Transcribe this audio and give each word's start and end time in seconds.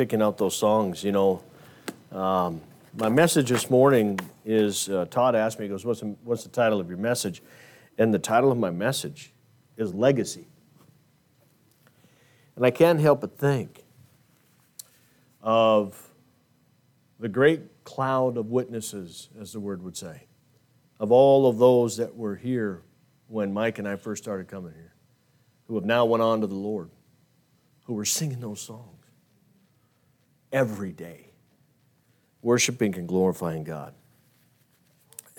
picking 0.00 0.22
out 0.22 0.38
those 0.38 0.56
songs. 0.56 1.04
You 1.04 1.12
know, 1.12 1.42
um, 2.10 2.62
my 2.96 3.10
message 3.10 3.50
this 3.50 3.68
morning 3.68 4.18
is 4.46 4.88
uh, 4.88 5.04
Todd 5.10 5.34
asked 5.34 5.58
me, 5.58 5.66
he 5.66 5.68
goes, 5.68 5.84
what's 5.84 6.00
the, 6.00 6.16
what's 6.24 6.42
the 6.42 6.48
title 6.48 6.80
of 6.80 6.88
your 6.88 6.96
message? 6.96 7.42
And 7.98 8.14
the 8.14 8.18
title 8.18 8.50
of 8.50 8.56
my 8.56 8.70
message 8.70 9.34
is 9.76 9.92
Legacy. 9.92 10.48
And 12.56 12.64
I 12.64 12.70
can't 12.70 12.98
help 12.98 13.20
but 13.20 13.36
think 13.36 13.84
of 15.42 16.02
the 17.18 17.28
great 17.28 17.84
cloud 17.84 18.38
of 18.38 18.46
witnesses, 18.46 19.28
as 19.38 19.52
the 19.52 19.60
word 19.60 19.82
would 19.82 19.98
say, 19.98 20.22
of 20.98 21.12
all 21.12 21.46
of 21.46 21.58
those 21.58 21.98
that 21.98 22.16
were 22.16 22.36
here 22.36 22.80
when 23.28 23.52
Mike 23.52 23.78
and 23.78 23.86
I 23.86 23.96
first 23.96 24.22
started 24.24 24.48
coming 24.48 24.72
here, 24.72 24.94
who 25.68 25.74
have 25.74 25.84
now 25.84 26.06
went 26.06 26.22
on 26.22 26.40
to 26.40 26.46
the 26.46 26.54
Lord, 26.54 26.88
who 27.84 27.92
were 27.92 28.06
singing 28.06 28.40
those 28.40 28.62
songs 28.62 28.99
every 30.52 30.92
day, 30.92 31.30
worshiping 32.42 32.96
and 32.96 33.06
glorifying 33.06 33.64
God. 33.64 33.94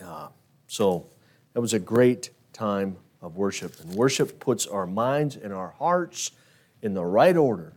Uh, 0.04 0.30
so 0.68 1.08
that 1.54 1.62
was 1.62 1.74
a 1.74 1.80
great 1.80 2.32
time 2.54 2.98
of 3.22 3.38
worship. 3.38 3.80
And 3.80 3.94
worship 3.94 4.40
puts 4.40 4.66
our 4.66 4.88
minds 4.88 5.36
and 5.36 5.54
our 5.54 5.72
hearts 5.78 6.32
in 6.82 6.94
the 6.94 7.06
right 7.06 7.38
order 7.38 7.74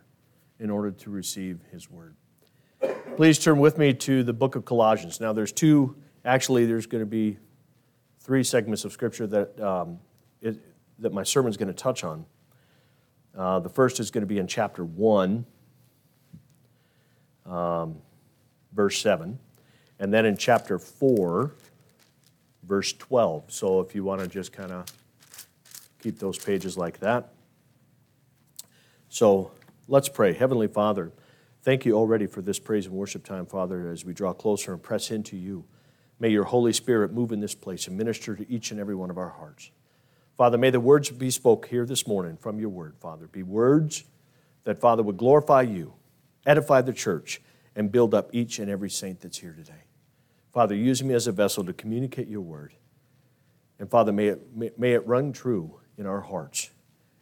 in 0.59 0.71
order 0.71 0.91
to 0.91 1.11
receive 1.11 1.61
His 1.71 1.91
word. 1.91 2.15
Please 3.17 3.39
turn 3.39 3.59
with 3.59 3.79
me 3.79 3.93
to 3.95 4.23
the 4.23 4.33
book 4.33 4.57
of 4.57 4.65
Colossians. 4.65 5.21
Now, 5.21 5.33
there's 5.33 5.53
two, 5.53 5.97
actually, 6.25 6.67
there's 6.67 6.87
going 6.87 7.03
to 7.03 7.07
be 7.07 7.39
three 8.21 8.43
segments 8.43 8.85
of 8.85 8.93
scripture 8.93 9.27
that, 9.27 9.61
um, 9.61 9.99
it, 10.41 10.59
that 10.99 11.13
my 11.13 11.23
sermon 11.23 11.51
is 11.51 11.57
going 11.57 11.69
to 11.69 11.75
touch 11.75 12.05
on. 12.05 12.25
Uh, 13.37 13.59
the 13.61 13.69
first 13.69 14.01
is 14.01 14.11
going 14.11 14.23
to 14.23 14.27
be 14.27 14.39
in 14.39 14.47
chapter 14.47 14.85
1, 14.85 15.45
um, 17.47 17.97
verse 18.73 19.01
7, 19.01 19.39
and 19.99 20.13
then 20.13 20.27
in 20.27 20.37
chapter 20.37 20.79
4, 20.79 21.53
verse 22.63 22.93
12. 22.93 23.53
So 23.53 23.81
if 23.81 23.95
you 23.95 24.05
want 24.05 24.21
to 24.21 24.29
just 24.29 24.53
kind 24.53 24.73
of 24.73 24.87
keep 26.03 26.19
those 26.19 26.39
pages 26.39 26.77
like 26.77 27.01
that. 27.01 27.33
So 29.09 29.53
let's 29.89 30.09
pray. 30.09 30.33
Heavenly 30.33 30.69
Father, 30.69 31.13
thank 31.63 31.85
you 31.87 31.95
already 31.95 32.27
for 32.27 32.43
this 32.43 32.59
praise 32.59 32.87
and 32.87 32.95
worship 32.95 33.25
time, 33.25 33.47
Father, 33.47 33.89
as 33.89 34.05
we 34.05 34.13
draw 34.13 34.33
closer 34.33 34.73
and 34.73 34.83
press 34.83 35.11
into 35.11 35.37
you. 35.37 35.65
May 36.21 36.29
your 36.29 36.45
Holy 36.45 36.73
Spirit 36.73 37.13
move 37.13 37.33
in 37.33 37.41
this 37.41 37.55
place 37.55 37.87
and 37.87 37.97
minister 37.97 38.35
to 38.37 38.51
each 38.51 38.71
and 38.71 38.81
every 38.81 38.95
one 38.95 39.11
of 39.11 39.19
our 39.19 39.31
hearts. 39.31 39.71
Father, 40.37 40.59
may 40.59 40.71
the 40.71 40.81
words 40.81 41.11
be 41.11 41.31
spoke 41.31 41.69
here 41.69 41.87
this 41.87 42.07
morning 42.07 42.37
from 42.37 42.59
your 42.59 42.69
word, 42.69 42.97
Father, 43.01 43.29
be 43.29 43.43
words 43.43 44.05
that, 44.65 44.81
Father, 44.81 45.03
would 45.03 45.17
glorify 45.17 45.63
you, 45.63 45.95
edify 46.47 46.83
the 46.83 46.93
church, 46.93 47.41
and 47.77 47.91
build 47.91 48.15
up 48.15 48.31
each 48.33 48.59
and 48.59 48.71
every 48.71 48.91
saint 48.91 49.21
that's 49.21 49.39
here 49.39 49.53
today. 49.53 49.85
Father, 50.53 50.75
use 50.75 51.03
me 51.03 51.15
as 51.15 51.27
a 51.27 51.33
vessel 51.33 51.65
to 51.65 51.73
communicate 51.73 52.29
your 52.29 52.41
word. 52.41 52.75
And 53.79 53.91
Father, 53.91 54.13
may 54.13 54.29
it, 54.29 54.79
may, 54.79 54.93
it 54.93 55.07
run 55.07 55.33
true 55.33 55.81
in 55.99 56.07
our 56.07 56.21
hearts 56.21 56.71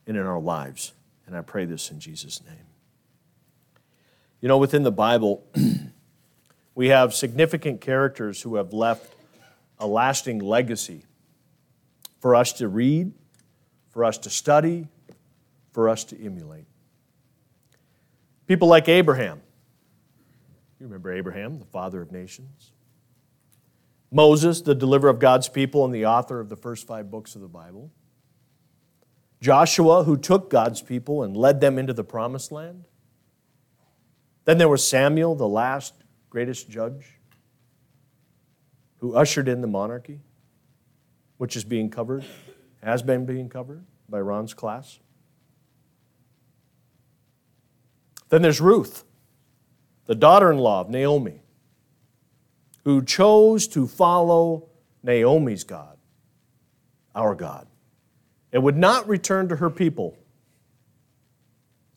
and 0.06 0.16
in 0.16 0.26
our 0.26 0.40
lives. 0.40 0.92
And 1.26 1.36
I 1.36 1.40
pray 1.40 1.64
this 1.64 1.90
in 1.90 1.98
Jesus' 1.98 2.42
name. 2.44 2.66
You 4.40 4.48
know, 4.48 4.58
within 4.58 4.82
the 4.82 4.92
Bible, 4.92 5.46
we 6.74 6.88
have 6.88 7.14
significant 7.14 7.80
characters 7.80 8.42
who 8.42 8.56
have 8.56 8.72
left 8.72 9.14
a 9.78 9.86
lasting 9.86 10.40
legacy 10.40 11.04
for 12.20 12.34
us 12.36 12.52
to 12.54 12.68
read, 12.68 13.12
for 13.90 14.04
us 14.04 14.18
to 14.18 14.30
study, 14.30 14.88
for 15.72 15.88
us 15.88 16.04
to 16.04 16.22
emulate. 16.22 16.66
People 18.52 18.68
like 18.68 18.86
Abraham. 18.86 19.40
You 20.78 20.84
remember 20.84 21.10
Abraham, 21.10 21.58
the 21.58 21.64
father 21.64 22.02
of 22.02 22.12
nations. 22.12 22.72
Moses, 24.10 24.60
the 24.60 24.74
deliverer 24.74 25.08
of 25.08 25.18
God's 25.18 25.48
people 25.48 25.86
and 25.86 25.94
the 25.94 26.04
author 26.04 26.38
of 26.38 26.50
the 26.50 26.56
first 26.56 26.86
five 26.86 27.10
books 27.10 27.34
of 27.34 27.40
the 27.40 27.48
Bible. 27.48 27.90
Joshua, 29.40 30.04
who 30.04 30.18
took 30.18 30.50
God's 30.50 30.82
people 30.82 31.22
and 31.22 31.34
led 31.34 31.62
them 31.62 31.78
into 31.78 31.94
the 31.94 32.04
promised 32.04 32.52
land. 32.52 32.84
Then 34.44 34.58
there 34.58 34.68
was 34.68 34.86
Samuel, 34.86 35.34
the 35.34 35.48
last 35.48 35.94
greatest 36.28 36.68
judge, 36.68 37.20
who 38.98 39.14
ushered 39.14 39.48
in 39.48 39.62
the 39.62 39.66
monarchy, 39.66 40.20
which 41.38 41.56
is 41.56 41.64
being 41.64 41.88
covered, 41.88 42.26
has 42.84 43.02
been 43.02 43.24
being 43.24 43.48
covered 43.48 43.86
by 44.10 44.20
Ron's 44.20 44.52
class. 44.52 44.98
Then 48.32 48.40
there's 48.40 48.62
Ruth, 48.62 49.04
the 50.06 50.14
daughter 50.14 50.50
in 50.50 50.56
law 50.56 50.80
of 50.80 50.88
Naomi, 50.88 51.42
who 52.84 53.04
chose 53.04 53.68
to 53.68 53.86
follow 53.86 54.70
Naomi's 55.02 55.64
God, 55.64 55.98
our 57.14 57.34
God, 57.34 57.66
and 58.50 58.62
would 58.62 58.78
not 58.78 59.06
return 59.06 59.50
to 59.50 59.56
her 59.56 59.68
people, 59.68 60.16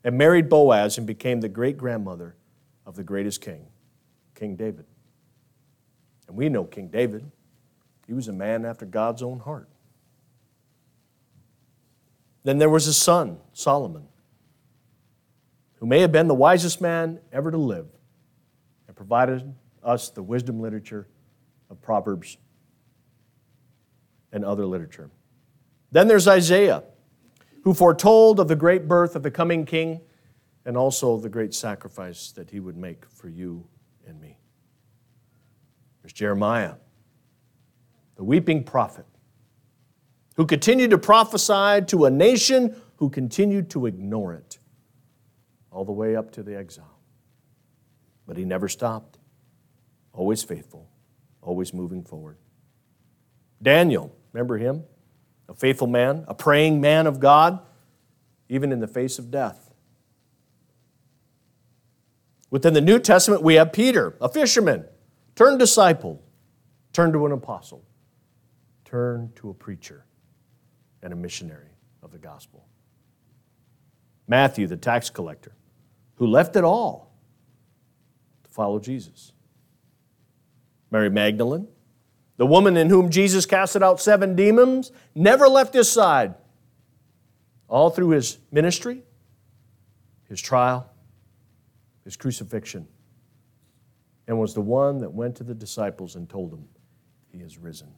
and 0.03 0.17
married 0.17 0.49
Boaz 0.49 0.97
and 0.97 1.07
became 1.07 1.39
the 1.39 1.47
great 1.47 1.77
grandmother 1.77 2.35
of 2.85 2.97
the 2.97 3.03
greatest 3.03 3.39
king, 3.39 3.67
King 4.35 4.57
David. 4.57 4.83
And 6.27 6.35
we 6.35 6.49
know 6.49 6.65
King 6.65 6.89
David, 6.89 7.31
he 8.07 8.13
was 8.13 8.27
a 8.27 8.33
man 8.33 8.65
after 8.65 8.85
God's 8.85 9.23
own 9.23 9.39
heart. 9.39 9.69
Then 12.43 12.57
there 12.57 12.69
was 12.69 12.83
his 12.83 12.97
son, 12.97 13.37
Solomon, 13.53 14.09
who 15.85 15.89
may 15.89 16.01
have 16.01 16.11
been 16.11 16.27
the 16.27 16.33
wisest 16.33 16.81
man 16.81 17.19
ever 17.31 17.51
to 17.51 17.59
live 17.59 17.85
and 18.87 18.97
provided 18.97 19.53
us 19.83 20.09
the 20.09 20.23
wisdom 20.23 20.59
literature 20.59 21.07
of 21.69 21.79
Proverbs 21.79 22.39
and 24.31 24.43
other 24.43 24.65
literature. 24.65 25.11
Then 25.91 26.07
there's 26.07 26.27
Isaiah, 26.27 26.81
who 27.61 27.75
foretold 27.75 28.39
of 28.39 28.47
the 28.47 28.55
great 28.55 28.87
birth 28.87 29.15
of 29.15 29.21
the 29.21 29.29
coming 29.29 29.63
king 29.63 30.01
and 30.65 30.75
also 30.75 31.17
the 31.17 31.29
great 31.29 31.53
sacrifice 31.53 32.31
that 32.31 32.49
he 32.49 32.59
would 32.59 32.77
make 32.77 33.05
for 33.05 33.29
you 33.29 33.67
and 34.07 34.19
me. 34.19 34.39
There's 36.01 36.13
Jeremiah, 36.13 36.73
the 38.15 38.23
weeping 38.23 38.63
prophet, 38.63 39.05
who 40.35 40.47
continued 40.47 40.89
to 40.89 40.97
prophesy 40.97 41.85
to 41.85 42.05
a 42.05 42.09
nation 42.09 42.75
who 42.95 43.07
continued 43.11 43.69
to 43.69 43.85
ignore 43.85 44.33
it 44.33 44.57
all 45.75 45.83
the 45.83 45.91
way 45.91 46.15
up 46.15 46.31
to 46.31 46.41
the 46.41 46.57
exile. 46.57 46.97
But 48.25 48.37
he 48.37 48.45
never 48.45 48.69
stopped 48.69 49.19
always 50.13 50.41
faithful, 50.41 50.89
always 51.41 51.73
moving 51.73 52.01
forward. 52.01 52.37
Daniel, 53.61 54.15
remember 54.31 54.57
him? 54.57 54.85
A 55.49 55.53
faithful 55.53 55.87
man, 55.87 56.23
a 56.29 56.33
praying 56.33 56.79
man 56.79 57.07
of 57.07 57.19
God, 57.19 57.59
even 58.47 58.71
in 58.71 58.79
the 58.79 58.87
face 58.87 59.19
of 59.19 59.29
death. 59.29 59.73
Within 62.49 62.73
the 62.73 62.79
New 62.79 62.97
Testament, 62.97 63.41
we 63.43 63.55
have 63.55 63.73
Peter, 63.73 64.15
a 64.21 64.29
fisherman, 64.29 64.85
turned 65.35 65.59
disciple, 65.59 66.23
turned 66.93 67.11
to 67.11 67.25
an 67.25 67.33
apostle, 67.33 67.83
turned 68.85 69.35
to 69.35 69.49
a 69.49 69.53
preacher 69.53 70.05
and 71.03 71.11
a 71.11 71.17
missionary 71.17 71.75
of 72.01 72.11
the 72.11 72.17
gospel. 72.17 72.65
Matthew, 74.25 74.67
the 74.67 74.77
tax 74.77 75.09
collector, 75.09 75.51
who 76.15 76.27
left 76.27 76.55
it 76.55 76.63
all 76.63 77.11
to 78.43 78.49
follow 78.49 78.79
Jesus. 78.79 79.33
Mary 80.91 81.09
Magdalene, 81.09 81.67
the 82.37 82.45
woman 82.45 82.77
in 82.77 82.89
whom 82.89 83.09
Jesus 83.09 83.45
casted 83.45 83.83
out 83.83 83.99
seven 83.99 84.35
demons, 84.35 84.91
never 85.13 85.47
left 85.47 85.73
his 85.73 85.91
side 85.91 86.35
all 87.67 87.89
through 87.89 88.09
his 88.09 88.37
ministry, 88.51 89.03
his 90.29 90.41
trial, 90.41 90.89
his 92.03 92.15
crucifixion, 92.15 92.87
and 94.27 94.39
was 94.39 94.53
the 94.53 94.61
one 94.61 94.99
that 94.99 95.11
went 95.11 95.35
to 95.35 95.43
the 95.43 95.53
disciples 95.53 96.15
and 96.15 96.29
told 96.29 96.51
them, 96.51 96.67
He 97.31 97.39
is 97.39 97.57
risen. 97.57 97.91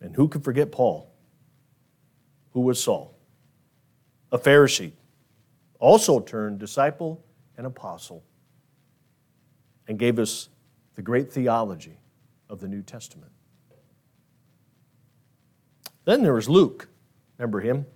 And 0.00 0.14
who 0.14 0.28
could 0.28 0.44
forget 0.44 0.70
Paul, 0.70 1.12
who 2.52 2.60
was 2.60 2.82
Saul, 2.82 3.15
a 4.36 4.38
Pharisee, 4.38 4.92
also 5.78 6.20
turned 6.20 6.58
disciple 6.58 7.24
and 7.56 7.66
apostle 7.66 8.22
and 9.88 9.98
gave 9.98 10.18
us 10.18 10.48
the 10.94 11.02
great 11.02 11.32
theology 11.32 11.98
of 12.48 12.60
the 12.60 12.68
New 12.68 12.82
Testament. 12.82 13.32
Then 16.04 16.22
there 16.22 16.34
was 16.34 16.48
Luke. 16.48 16.88
Remember 17.38 17.60
him? 17.60 17.86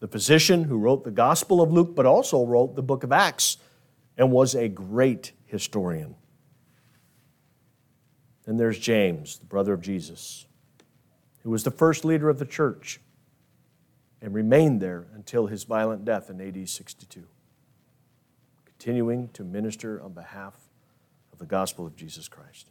The 0.00 0.08
physician 0.08 0.64
who 0.64 0.78
wrote 0.78 1.04
the 1.04 1.10
Gospel 1.10 1.60
of 1.60 1.72
Luke, 1.72 1.94
but 1.94 2.06
also 2.06 2.44
wrote 2.44 2.76
the 2.76 2.82
book 2.82 3.02
of 3.02 3.12
Acts 3.12 3.58
and 4.16 4.30
was 4.30 4.54
a 4.54 4.68
great 4.68 5.32
historian. 5.46 6.14
Then 8.44 8.56
there's 8.56 8.78
James, 8.78 9.38
the 9.38 9.46
brother 9.46 9.74
of 9.74 9.80
Jesus, 9.80 10.46
who 11.42 11.50
was 11.50 11.64
the 11.64 11.70
first 11.70 12.04
leader 12.04 12.28
of 12.28 12.38
the 12.38 12.46
church, 12.46 13.00
and 14.20 14.34
remained 14.34 14.80
there 14.80 15.06
until 15.14 15.46
his 15.46 15.64
violent 15.64 16.04
death 16.04 16.30
in 16.30 16.40
AD 16.40 16.68
62, 16.68 17.24
continuing 18.64 19.28
to 19.30 19.44
minister 19.44 20.02
on 20.02 20.12
behalf 20.12 20.54
of 21.32 21.38
the 21.38 21.46
gospel 21.46 21.86
of 21.86 21.94
Jesus 21.96 22.28
Christ. 22.28 22.70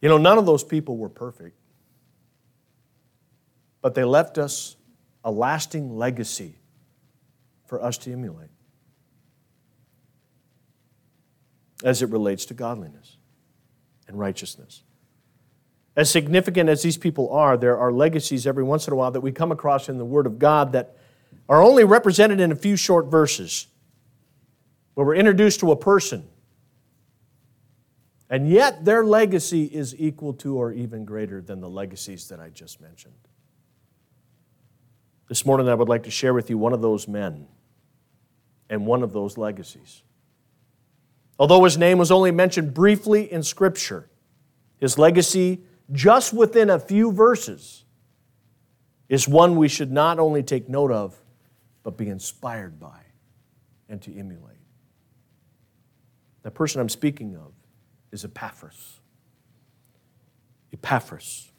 You 0.00 0.08
know, 0.08 0.18
none 0.18 0.38
of 0.38 0.46
those 0.46 0.64
people 0.64 0.96
were 0.96 1.08
perfect, 1.08 1.56
but 3.80 3.94
they 3.94 4.04
left 4.04 4.38
us 4.38 4.76
a 5.24 5.30
lasting 5.30 5.96
legacy 5.96 6.56
for 7.66 7.82
us 7.82 7.96
to 7.98 8.12
emulate 8.12 8.50
as 11.82 12.02
it 12.02 12.10
relates 12.10 12.44
to 12.46 12.54
godliness 12.54 13.16
and 14.08 14.18
righteousness. 14.18 14.82
As 15.96 16.10
significant 16.10 16.68
as 16.68 16.82
these 16.82 16.96
people 16.96 17.30
are, 17.30 17.56
there 17.56 17.78
are 17.78 17.92
legacies 17.92 18.46
every 18.46 18.64
once 18.64 18.86
in 18.86 18.92
a 18.92 18.96
while 18.96 19.12
that 19.12 19.20
we 19.20 19.30
come 19.30 19.52
across 19.52 19.88
in 19.88 19.98
the 19.98 20.04
Word 20.04 20.26
of 20.26 20.38
God 20.38 20.72
that 20.72 20.96
are 21.48 21.62
only 21.62 21.84
represented 21.84 22.40
in 22.40 22.50
a 22.50 22.56
few 22.56 22.76
short 22.76 23.06
verses, 23.06 23.68
where 24.94 25.06
we're 25.06 25.14
introduced 25.14 25.60
to 25.60 25.70
a 25.70 25.76
person. 25.76 26.28
And 28.28 28.48
yet 28.48 28.84
their 28.84 29.04
legacy 29.04 29.64
is 29.64 29.94
equal 29.96 30.32
to 30.34 30.56
or 30.56 30.72
even 30.72 31.04
greater 31.04 31.40
than 31.40 31.60
the 31.60 31.68
legacies 31.68 32.28
that 32.28 32.40
I 32.40 32.48
just 32.48 32.80
mentioned. 32.80 33.14
This 35.28 35.46
morning, 35.46 35.68
I 35.68 35.74
would 35.74 35.88
like 35.88 36.02
to 36.04 36.10
share 36.10 36.34
with 36.34 36.50
you 36.50 36.58
one 36.58 36.72
of 36.72 36.82
those 36.82 37.06
men 37.06 37.46
and 38.68 38.86
one 38.86 39.02
of 39.02 39.12
those 39.12 39.38
legacies. 39.38 40.02
Although 41.38 41.64
his 41.64 41.78
name 41.78 41.98
was 41.98 42.10
only 42.10 42.30
mentioned 42.30 42.74
briefly 42.74 43.30
in 43.30 43.42
Scripture, 43.42 44.08
his 44.78 44.98
legacy, 44.98 45.62
just 45.92 46.32
within 46.32 46.70
a 46.70 46.78
few 46.78 47.12
verses, 47.12 47.84
is 49.08 49.28
one 49.28 49.56
we 49.56 49.68
should 49.68 49.92
not 49.92 50.18
only 50.18 50.42
take 50.42 50.68
note 50.68 50.90
of, 50.90 51.14
but 51.82 51.96
be 51.96 52.08
inspired 52.08 52.80
by 52.80 53.00
and 53.88 54.00
to 54.02 54.16
emulate. 54.16 54.56
The 56.42 56.50
person 56.50 56.80
I'm 56.80 56.88
speaking 56.88 57.36
of 57.36 57.52
is 58.12 58.24
Epaphras. 58.24 59.00
Epaphras. 60.72 61.50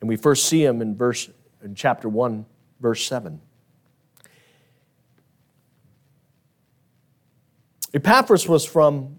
And 0.00 0.08
we 0.08 0.16
first 0.16 0.48
see 0.48 0.64
him 0.64 0.82
in 0.82 0.96
verse 0.96 1.30
in 1.62 1.74
chapter 1.74 2.08
1 2.08 2.44
verse 2.80 3.04
7. 3.06 3.40
Epaphras 7.94 8.46
was 8.46 8.64
from 8.64 9.18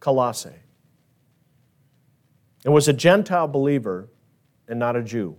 Colossae 0.00 0.63
and 2.64 2.72
was 2.72 2.88
a 2.88 2.92
Gentile 2.92 3.46
believer 3.46 4.08
and 4.66 4.78
not 4.78 4.96
a 4.96 5.02
Jew. 5.02 5.36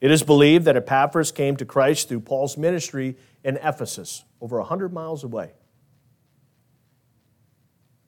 It 0.00 0.10
is 0.10 0.22
believed 0.22 0.64
that 0.64 0.76
Epaphras 0.76 1.30
came 1.30 1.56
to 1.56 1.64
Christ 1.64 2.08
through 2.08 2.20
Paul's 2.20 2.56
ministry 2.56 3.16
in 3.44 3.56
Ephesus, 3.58 4.24
over 4.40 4.58
100 4.58 4.92
miles 4.92 5.24
away. 5.24 5.52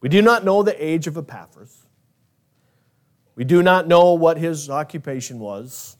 We 0.00 0.08
do 0.08 0.20
not 0.20 0.44
know 0.44 0.62
the 0.62 0.84
age 0.84 1.06
of 1.06 1.16
Epaphras. 1.16 1.86
We 3.34 3.44
do 3.44 3.62
not 3.62 3.86
know 3.86 4.14
what 4.14 4.36
his 4.36 4.68
occupation 4.68 5.38
was. 5.38 5.96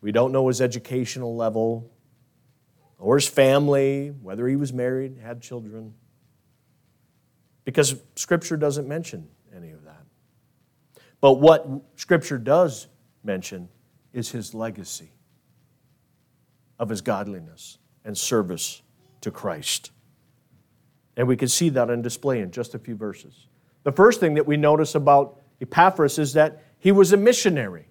We 0.00 0.12
don't 0.12 0.32
know 0.32 0.48
his 0.48 0.60
educational 0.60 1.34
level 1.34 1.90
or 2.98 3.16
his 3.16 3.26
family, 3.26 4.08
whether 4.08 4.46
he 4.46 4.56
was 4.56 4.72
married, 4.72 5.18
had 5.18 5.40
children, 5.40 5.94
because 7.64 7.96
Scripture 8.14 8.56
doesn't 8.56 8.86
mention. 8.86 9.28
But 11.20 11.34
what 11.34 11.66
Scripture 11.96 12.38
does 12.38 12.88
mention 13.22 13.68
is 14.12 14.30
his 14.30 14.54
legacy 14.54 15.12
of 16.78 16.88
his 16.88 17.00
godliness 17.00 17.78
and 18.04 18.16
service 18.16 18.82
to 19.20 19.30
Christ. 19.30 19.90
And 21.16 21.28
we 21.28 21.36
can 21.36 21.48
see 21.48 21.68
that 21.70 21.90
on 21.90 22.02
display 22.02 22.40
in 22.40 22.50
just 22.50 22.74
a 22.74 22.78
few 22.78 22.96
verses. 22.96 23.46
The 23.82 23.92
first 23.92 24.20
thing 24.20 24.34
that 24.34 24.46
we 24.46 24.56
notice 24.56 24.94
about 24.94 25.40
Epaphras 25.60 26.18
is 26.18 26.32
that 26.32 26.62
he 26.78 26.92
was 26.92 27.12
a 27.12 27.16
missionary. 27.16 27.88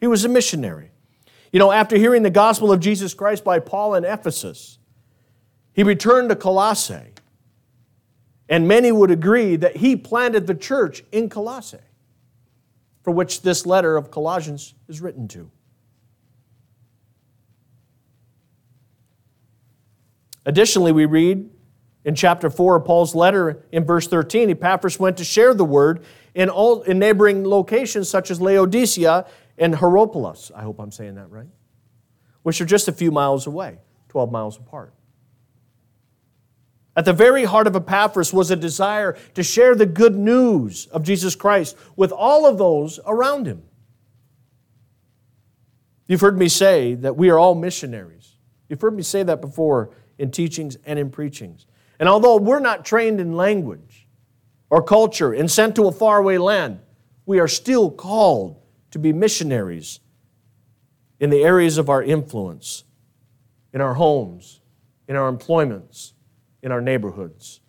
He 0.00 0.06
was 0.06 0.24
a 0.24 0.28
missionary. 0.28 0.90
You 1.52 1.58
know, 1.58 1.72
after 1.72 1.96
hearing 1.96 2.22
the 2.22 2.30
gospel 2.30 2.70
of 2.70 2.80
Jesus 2.80 3.14
Christ 3.14 3.42
by 3.42 3.58
Paul 3.58 3.94
in 3.94 4.04
Ephesus, 4.04 4.78
he 5.72 5.82
returned 5.82 6.28
to 6.28 6.36
Colossae. 6.36 7.14
And 8.48 8.68
many 8.68 8.92
would 8.92 9.10
agree 9.10 9.56
that 9.56 9.76
he 9.78 9.96
planted 9.96 10.46
the 10.46 10.54
church 10.54 11.02
in 11.10 11.28
Colossae, 11.28 11.78
for 13.06 13.12
which 13.12 13.42
this 13.42 13.64
letter 13.64 13.96
of 13.96 14.10
Colossians 14.10 14.74
is 14.88 15.00
written 15.00 15.28
to. 15.28 15.48
Additionally, 20.44 20.90
we 20.90 21.04
read 21.04 21.48
in 22.04 22.16
chapter 22.16 22.50
4 22.50 22.78
of 22.78 22.84
Paul's 22.84 23.14
letter 23.14 23.64
in 23.70 23.84
verse 23.84 24.08
13, 24.08 24.50
Epaphras 24.50 24.98
went 24.98 25.18
to 25.18 25.24
share 25.24 25.54
the 25.54 25.64
word 25.64 26.04
in, 26.34 26.50
all, 26.50 26.82
in 26.82 26.98
neighboring 26.98 27.44
locations 27.44 28.08
such 28.08 28.28
as 28.28 28.40
Laodicea 28.40 29.24
and 29.56 29.76
Hierapolis. 29.76 30.50
I 30.52 30.62
hope 30.62 30.80
I'm 30.80 30.90
saying 30.90 31.14
that 31.14 31.30
right. 31.30 31.46
Which 32.42 32.60
are 32.60 32.66
just 32.66 32.88
a 32.88 32.92
few 32.92 33.12
miles 33.12 33.46
away, 33.46 33.78
12 34.08 34.32
miles 34.32 34.56
apart. 34.56 34.92
At 36.96 37.04
the 37.04 37.12
very 37.12 37.44
heart 37.44 37.66
of 37.66 37.76
Epaphras 37.76 38.32
was 38.32 38.50
a 38.50 38.56
desire 38.56 39.18
to 39.34 39.42
share 39.42 39.74
the 39.74 39.84
good 39.84 40.16
news 40.16 40.86
of 40.86 41.02
Jesus 41.02 41.36
Christ 41.36 41.76
with 41.94 42.10
all 42.10 42.46
of 42.46 42.56
those 42.56 42.98
around 43.06 43.46
him. 43.46 43.62
You've 46.06 46.22
heard 46.22 46.38
me 46.38 46.48
say 46.48 46.94
that 46.94 47.16
we 47.16 47.28
are 47.28 47.38
all 47.38 47.54
missionaries. 47.54 48.36
You've 48.68 48.80
heard 48.80 48.96
me 48.96 49.02
say 49.02 49.22
that 49.24 49.42
before 49.42 49.90
in 50.18 50.30
teachings 50.30 50.78
and 50.86 50.98
in 50.98 51.10
preachings. 51.10 51.66
And 52.00 52.08
although 52.08 52.38
we're 52.38 52.60
not 52.60 52.84
trained 52.84 53.20
in 53.20 53.36
language 53.36 54.06
or 54.70 54.82
culture 54.82 55.34
and 55.34 55.50
sent 55.50 55.76
to 55.76 55.88
a 55.88 55.92
faraway 55.92 56.38
land, 56.38 56.80
we 57.26 57.40
are 57.40 57.48
still 57.48 57.90
called 57.90 58.62
to 58.92 58.98
be 58.98 59.12
missionaries 59.12 60.00
in 61.20 61.28
the 61.28 61.42
areas 61.42 61.76
of 61.76 61.90
our 61.90 62.02
influence, 62.02 62.84
in 63.72 63.80
our 63.80 63.94
homes, 63.94 64.60
in 65.08 65.16
our 65.16 65.28
employments, 65.28 66.14
in 66.66 66.72
our 66.72 66.80
neighborhoods, 66.80 67.60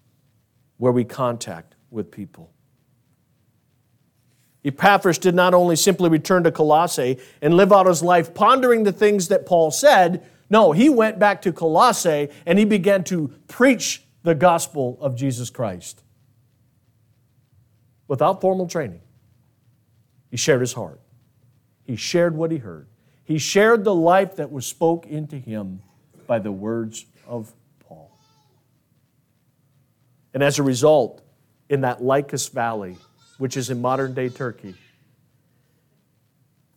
where 0.78 0.92
we 0.92 1.04
contact 1.04 1.76
with 1.92 2.10
people. 2.10 2.52
Epaphras 4.66 5.20
did 5.20 5.36
not 5.36 5.54
only 5.54 5.76
simply 5.76 6.10
return 6.10 6.44
to 6.44 6.52
Colossae 6.52 7.20
and 7.40 7.54
live 7.54 7.72
out 7.72 7.86
his 7.86 8.02
life 8.02 8.34
pondering 8.34 8.82
the 8.82 8.92
things 8.92 9.28
that 9.28 9.46
Paul 9.46 9.70
said, 9.70 10.26
no, 10.50 10.72
he 10.72 10.90
went 10.90 11.20
back 11.20 11.44
to 11.44 11.54
Colossae 11.54 12.30
and 12.48 12.58
he 12.58 12.66
began 12.66 13.04
to 13.04 13.28
preach 13.48 14.04
the 14.24 14.34
gospel 14.34 14.98
of 15.00 15.16
Jesus 15.16 15.52
Christ 15.52 16.02
without 18.08 18.42
formal 18.42 18.66
training. 18.66 19.02
He 20.32 20.38
shared 20.38 20.62
his 20.62 20.74
heart. 20.74 21.00
He 21.84 21.96
shared 21.96 22.36
what 22.36 22.50
he 22.50 22.58
heard. 22.58 22.88
He 23.24 23.38
shared 23.38 23.84
the 23.84 23.94
life 23.94 24.38
that 24.38 24.52
was 24.52 24.66
spoke 24.66 25.06
into 25.06 25.38
him 25.38 25.84
by 26.26 26.40
the 26.40 26.52
words 26.52 27.06
of. 27.28 27.54
And 30.34 30.44
as 30.44 30.60
a 30.60 30.64
result, 30.64 31.22
in 31.70 31.82
that 31.82 32.04
Lycus 32.04 32.48
Valley, 32.50 32.98
which 33.38 33.58
is 33.58 33.70
in 33.70 33.82
modern 33.82 34.14
day 34.14 34.30
Turkey, 34.30 34.76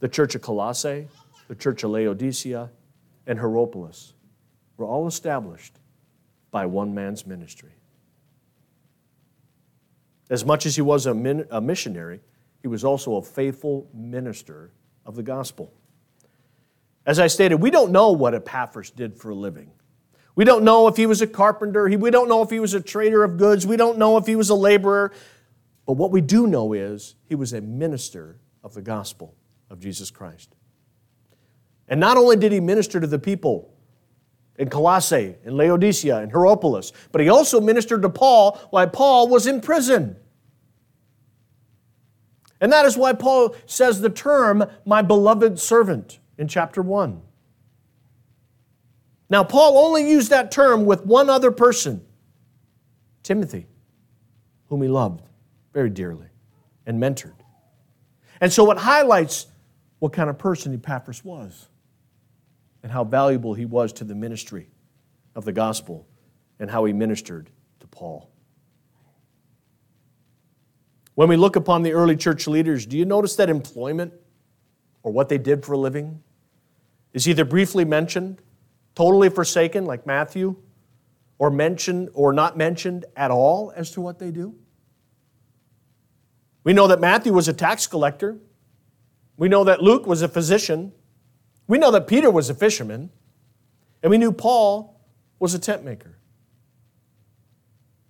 the 0.00 0.09
church 0.09 0.35
of 0.35 0.42
Colossae, 0.42 1.09
the 1.49 1.54
church 1.54 1.85
of 1.85 1.90
Laodicea, 1.90 2.71
and 3.26 3.38
Hierapolis 3.38 4.14
were 4.76 4.87
all 4.87 5.07
established 5.07 5.75
by 6.50 6.66
one 6.66 6.95
man's 6.95 7.26
ministry. 7.26 7.73
As 10.30 10.45
much 10.45 10.64
as 10.64 10.76
he 10.76 10.83
was 10.83 11.07
a, 11.07 11.14
min- 11.14 11.47
a 11.50 11.61
missionary, 11.61 12.21
he 12.62 12.69
was 12.69 12.85
also 12.85 13.16
a 13.16 13.23
faithful 13.23 13.88
minister 13.92 14.71
of 15.04 15.16
the 15.16 15.23
gospel. 15.23 15.73
As 17.04 17.19
I 17.19 17.26
stated, 17.26 17.57
we 17.57 17.71
don't 17.71 17.90
know 17.90 18.12
what 18.12 18.35
Epaphras 18.35 18.90
did 18.90 19.16
for 19.16 19.30
a 19.30 19.35
living. 19.35 19.71
We 20.34 20.44
don't 20.44 20.64
know 20.64 20.88
if 20.88 20.96
he 20.96 21.06
was 21.06 21.20
a 21.20 21.26
carpenter. 21.26 21.88
We 21.88 22.10
don't 22.10 22.28
know 22.28 22.42
if 22.42 22.50
he 22.50 22.60
was 22.60 22.75
a 22.75 22.80
trader 22.80 23.25
of 23.25 23.37
goods. 23.37 23.66
We 23.66 23.76
don't 23.76 23.99
know 23.99 24.16
if 24.16 24.26
he 24.26 24.37
was 24.37 24.50
a 24.50 24.54
laborer. 24.54 25.12
But 25.87 25.94
what 25.94 26.10
we 26.10 26.20
do 26.20 26.46
know 26.46 26.72
is 26.72 27.16
he 27.28 27.34
was 27.34 27.52
a 27.52 27.60
minister 27.60 28.38
of 28.62 28.75
the 28.75 28.82
gospel 28.82 29.34
of 29.68 29.80
Jesus 29.80 30.10
Christ. 30.10 30.54
And 31.88 31.99
not 31.99 32.16
only 32.16 32.37
did 32.37 32.52
he 32.52 32.60
minister 32.60 33.00
to 33.00 33.06
the 33.06 33.18
people 33.18 33.75
in 34.56 34.70
Colossae, 34.70 35.34
in 35.44 35.56
Laodicea, 35.56 36.22
in 36.22 36.30
Hierapolis, 36.30 36.92
but 37.10 37.20
he 37.20 37.28
also 37.28 37.60
ministered 37.60 38.02
to 38.02 38.08
Paul 38.08 38.58
while 38.70 38.88
Paul 38.88 39.28
was 39.28 39.46
in 39.46 39.60
prison. 39.60 40.16
And 42.60 42.72
that 42.72 42.84
is 42.84 42.96
why 42.96 43.14
Paul 43.14 43.56
says 43.66 44.00
the 44.00 44.10
term, 44.10 44.64
my 44.84 45.02
beloved 45.02 45.58
servant, 45.58 46.18
in 46.37 46.46
chapter 46.46 46.82
1. 46.82 47.22
Now, 49.30 49.44
Paul 49.44 49.78
only 49.78 50.10
used 50.10 50.30
that 50.30 50.50
term 50.50 50.84
with 50.84 51.06
one 51.06 51.30
other 51.30 51.52
person, 51.52 52.04
Timothy, 53.22 53.66
whom 54.66 54.82
he 54.82 54.88
loved 54.88 55.22
very 55.72 55.88
dearly 55.88 56.26
and 56.84 57.00
mentored. 57.00 57.34
And 58.40 58.52
so 58.52 58.70
it 58.72 58.78
highlights 58.78 59.46
what 60.00 60.12
kind 60.12 60.28
of 60.28 60.37
person 60.37 60.75
Epaphras 60.75 61.25
was 61.25 61.68
and 62.82 62.90
how 62.90 63.04
valuable 63.04 63.54
he 63.54 63.66
was 63.66 63.92
to 63.94 64.04
the 64.04 64.14
ministry 64.14 64.68
of 65.37 65.44
the 65.44 65.52
gospel 65.52 66.08
and 66.58 66.68
how 66.68 66.84
he 66.84 66.92
ministered 66.92 67.50
to 67.78 67.87
Paul. 67.87 68.30
When 71.14 71.28
we 71.28 71.37
look 71.37 71.54
upon 71.54 71.82
the 71.82 71.92
early 71.92 72.16
church 72.16 72.49
leaders, 72.49 72.87
do 72.87 72.96
you 72.96 73.04
notice 73.04 73.37
that 73.37 73.50
employment 73.50 74.12
or 75.02 75.12
what 75.12 75.28
they 75.28 75.38
did 75.38 75.64
for 75.64 75.75
a 75.75 75.78
living 75.78 76.22
is 77.12 77.28
either 77.28 77.44
briefly 77.44 77.84
mentioned, 77.84 78.40
totally 79.00 79.30
forsaken, 79.30 79.87
like 79.87 80.07
Matthew, 80.07 80.57
or 81.38 81.50
mentioned 81.50 82.11
or 82.12 82.35
not 82.35 82.59
mentioned 82.59 83.07
at 83.16 83.30
all 83.30 83.73
as 83.75 83.90
to 83.92 83.99
what 83.99 84.19
they 84.19 84.30
do? 84.30 84.54
We 86.64 86.75
know 86.75 86.87
that 86.87 87.00
Matthew 87.00 87.33
was 87.33 87.49
a 87.49 87.54
tax 87.54 87.87
collector. 87.87 88.37
We 89.38 89.49
know 89.49 89.64
that 89.64 89.83
Luke 89.83 90.07
was 90.07 90.21
a 90.21 90.28
physician. 90.28 90.92
We 91.66 91.78
know 91.78 91.90
that 91.92 92.09
Peter 92.09 92.30
was 92.30 92.50
a 92.50 92.54
fisherman. 92.54 93.09
And 94.02 94.11
we 94.11 94.19
knew 94.19 94.33
Paul 94.33 95.00
was 95.38 95.54
a 95.54 95.59
tent 95.59 95.83
maker. 95.83 96.19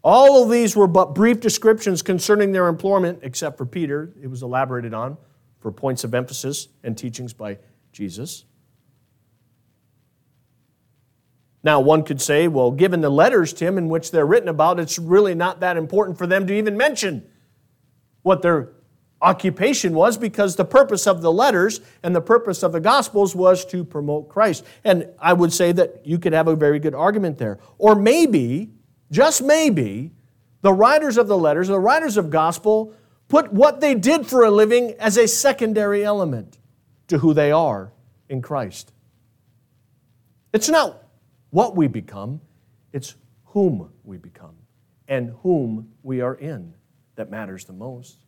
All 0.02 0.42
of 0.42 0.50
these 0.50 0.74
were 0.74 0.88
but 0.88 1.14
brief 1.14 1.38
descriptions 1.38 2.02
concerning 2.02 2.50
their 2.50 2.66
employment, 2.66 3.20
except 3.22 3.58
for 3.58 3.64
Peter. 3.64 4.12
It 4.20 4.26
was 4.26 4.42
elaborated 4.42 4.92
on 4.92 5.18
for 5.60 5.70
points 5.70 6.02
of 6.02 6.16
emphasis 6.16 6.66
and 6.82 6.98
teachings 6.98 7.32
by 7.32 7.58
Jesus. 7.92 8.44
Now, 11.62 11.80
one 11.80 12.04
could 12.04 12.20
say, 12.20 12.48
well, 12.48 12.70
given 12.70 13.00
the 13.00 13.10
letters, 13.10 13.52
Tim, 13.52 13.76
in 13.76 13.88
which 13.88 14.10
they're 14.10 14.26
written 14.26 14.48
about, 14.48 14.80
it's 14.80 14.98
really 14.98 15.34
not 15.34 15.60
that 15.60 15.76
important 15.76 16.16
for 16.16 16.26
them 16.26 16.46
to 16.46 16.56
even 16.56 16.76
mention 16.76 17.26
what 18.22 18.42
their 18.42 18.72
occupation 19.22 19.92
was 19.92 20.16
because 20.16 20.56
the 20.56 20.64
purpose 20.64 21.06
of 21.06 21.20
the 21.20 21.30
letters 21.30 21.80
and 22.02 22.16
the 22.16 22.20
purpose 22.20 22.62
of 22.62 22.72
the 22.72 22.80
Gospels 22.80 23.34
was 23.36 23.64
to 23.66 23.84
promote 23.84 24.28
Christ. 24.28 24.64
And 24.84 25.08
I 25.18 25.34
would 25.34 25.52
say 25.52 25.72
that 25.72 26.06
you 26.06 26.18
could 26.18 26.32
have 26.32 26.48
a 26.48 26.56
very 26.56 26.78
good 26.78 26.94
argument 26.94 27.36
there. 27.36 27.58
Or 27.76 27.94
maybe, 27.94 28.70
just 29.10 29.42
maybe, 29.42 30.12
the 30.62 30.72
writers 30.72 31.18
of 31.18 31.28
the 31.28 31.36
letters, 31.36 31.68
the 31.68 31.78
writers 31.78 32.16
of 32.16 32.30
Gospel, 32.30 32.94
put 33.28 33.52
what 33.52 33.80
they 33.80 33.94
did 33.94 34.26
for 34.26 34.44
a 34.44 34.50
living 34.50 34.94
as 34.98 35.18
a 35.18 35.28
secondary 35.28 36.04
element 36.04 36.58
to 37.08 37.18
who 37.18 37.34
they 37.34 37.52
are 37.52 37.92
in 38.28 38.40
Christ. 38.40 38.92
It's 40.52 40.68
not 40.68 40.99
what 41.50 41.76
we 41.76 41.86
become, 41.88 42.40
it's 42.92 43.14
whom 43.46 43.90
we 44.04 44.16
become 44.16 44.54
and 45.08 45.34
whom 45.42 45.90
we 46.02 46.20
are 46.20 46.34
in 46.34 46.72
that 47.16 47.30
matters 47.30 47.64
the 47.64 47.72
most. 47.72 48.18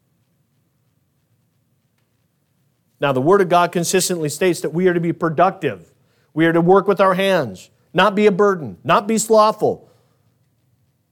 Now, 3.00 3.12
the 3.12 3.20
Word 3.20 3.40
of 3.40 3.48
God 3.48 3.72
consistently 3.72 4.28
states 4.28 4.60
that 4.60 4.70
we 4.70 4.86
are 4.88 4.94
to 4.94 5.00
be 5.00 5.12
productive. 5.12 5.92
We 6.34 6.46
are 6.46 6.52
to 6.52 6.60
work 6.60 6.86
with 6.86 7.00
our 7.00 7.14
hands, 7.14 7.70
not 7.92 8.14
be 8.14 8.26
a 8.26 8.32
burden, 8.32 8.78
not 8.84 9.06
be 9.06 9.18
slothful. 9.18 9.90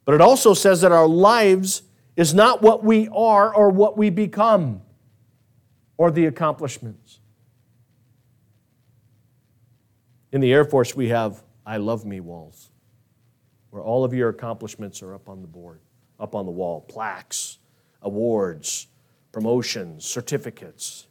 But 0.04 0.14
it 0.14 0.20
also 0.20 0.54
says 0.54 0.80
that 0.80 0.92
our 0.92 1.08
lives 1.08 1.82
is 2.16 2.34
not 2.34 2.62
what 2.62 2.84
we 2.84 3.08
are 3.08 3.54
or 3.54 3.70
what 3.70 3.96
we 3.96 4.10
become 4.10 4.82
or 5.96 6.10
the 6.10 6.26
accomplishments. 6.26 7.20
In 10.32 10.40
the 10.40 10.52
Air 10.52 10.64
Force, 10.64 10.94
we 10.94 11.08
have 11.08 11.42
I 11.70 11.76
love 11.76 12.04
me 12.04 12.18
walls, 12.18 12.72
where 13.70 13.80
all 13.80 14.02
of 14.02 14.12
your 14.12 14.28
accomplishments 14.28 15.04
are 15.04 15.14
up 15.14 15.28
on 15.28 15.40
the 15.40 15.46
board, 15.46 15.78
up 16.18 16.34
on 16.34 16.44
the 16.44 16.50
wall, 16.50 16.80
plaques, 16.80 17.58
awards, 18.02 18.88
promotions, 19.30 20.04
certificates. 20.04 21.06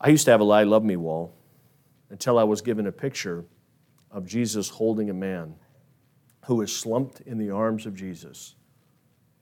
I 0.00 0.08
used 0.08 0.24
to 0.24 0.32
have 0.32 0.40
a 0.40 0.44
I 0.46 0.64
love 0.64 0.82
me 0.82 0.96
wall 0.96 1.32
until 2.10 2.40
I 2.40 2.42
was 2.42 2.60
given 2.60 2.88
a 2.88 2.90
picture 2.90 3.44
of 4.10 4.26
Jesus 4.26 4.68
holding 4.68 5.10
a 5.10 5.14
man 5.14 5.54
who 6.46 6.60
is 6.60 6.74
slumped 6.74 7.20
in 7.20 7.38
the 7.38 7.50
arms 7.50 7.86
of 7.86 7.94
Jesus. 7.94 8.56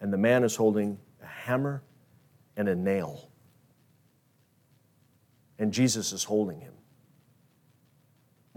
And 0.02 0.12
the 0.12 0.18
man 0.18 0.44
is 0.44 0.54
holding 0.54 0.98
a 1.22 1.26
hammer 1.26 1.82
and 2.58 2.68
a 2.68 2.76
nail. 2.76 3.30
And 5.58 5.72
Jesus 5.72 6.12
is 6.12 6.24
holding 6.24 6.60
him. 6.60 6.74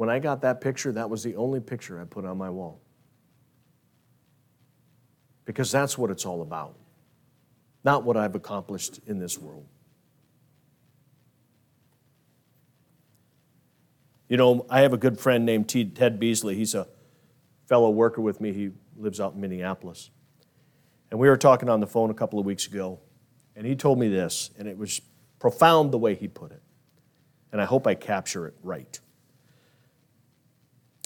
When 0.03 0.09
I 0.09 0.19
got 0.19 0.41
that 0.41 0.59
picture, 0.59 0.91
that 0.91 1.09
was 1.09 1.23
the 1.23 1.37
only 1.37 1.61
picture 1.61 2.01
I 2.01 2.03
put 2.03 2.25
on 2.25 2.37
my 2.37 2.49
wall. 2.49 2.81
Because 5.45 5.71
that's 5.71 5.97
what 5.97 6.11
it's 6.11 6.25
all 6.25 6.41
about, 6.41 6.75
not 7.85 8.03
what 8.03 8.17
I've 8.17 8.35
accomplished 8.35 8.99
in 9.07 9.17
this 9.17 9.37
world. 9.37 9.65
You 14.27 14.35
know, 14.35 14.65
I 14.69 14.81
have 14.81 14.91
a 14.91 14.97
good 14.97 15.21
friend 15.21 15.45
named 15.45 15.69
Ted 15.69 16.19
Beasley. 16.19 16.55
He's 16.55 16.75
a 16.75 16.85
fellow 17.69 17.89
worker 17.89 18.19
with 18.19 18.41
me. 18.41 18.51
He 18.51 18.71
lives 18.97 19.21
out 19.21 19.35
in 19.35 19.39
Minneapolis. 19.39 20.09
And 21.11 21.17
we 21.17 21.29
were 21.29 21.37
talking 21.37 21.69
on 21.69 21.79
the 21.79 21.87
phone 21.87 22.09
a 22.09 22.13
couple 22.13 22.39
of 22.39 22.45
weeks 22.45 22.67
ago, 22.67 22.99
and 23.55 23.65
he 23.65 23.73
told 23.73 23.97
me 23.99 24.09
this, 24.09 24.49
and 24.59 24.67
it 24.67 24.77
was 24.77 24.99
profound 25.39 25.93
the 25.93 25.97
way 25.97 26.13
he 26.13 26.27
put 26.27 26.51
it. 26.51 26.61
And 27.53 27.61
I 27.61 27.63
hope 27.63 27.87
I 27.87 27.95
capture 27.95 28.47
it 28.47 28.55
right. 28.63 28.99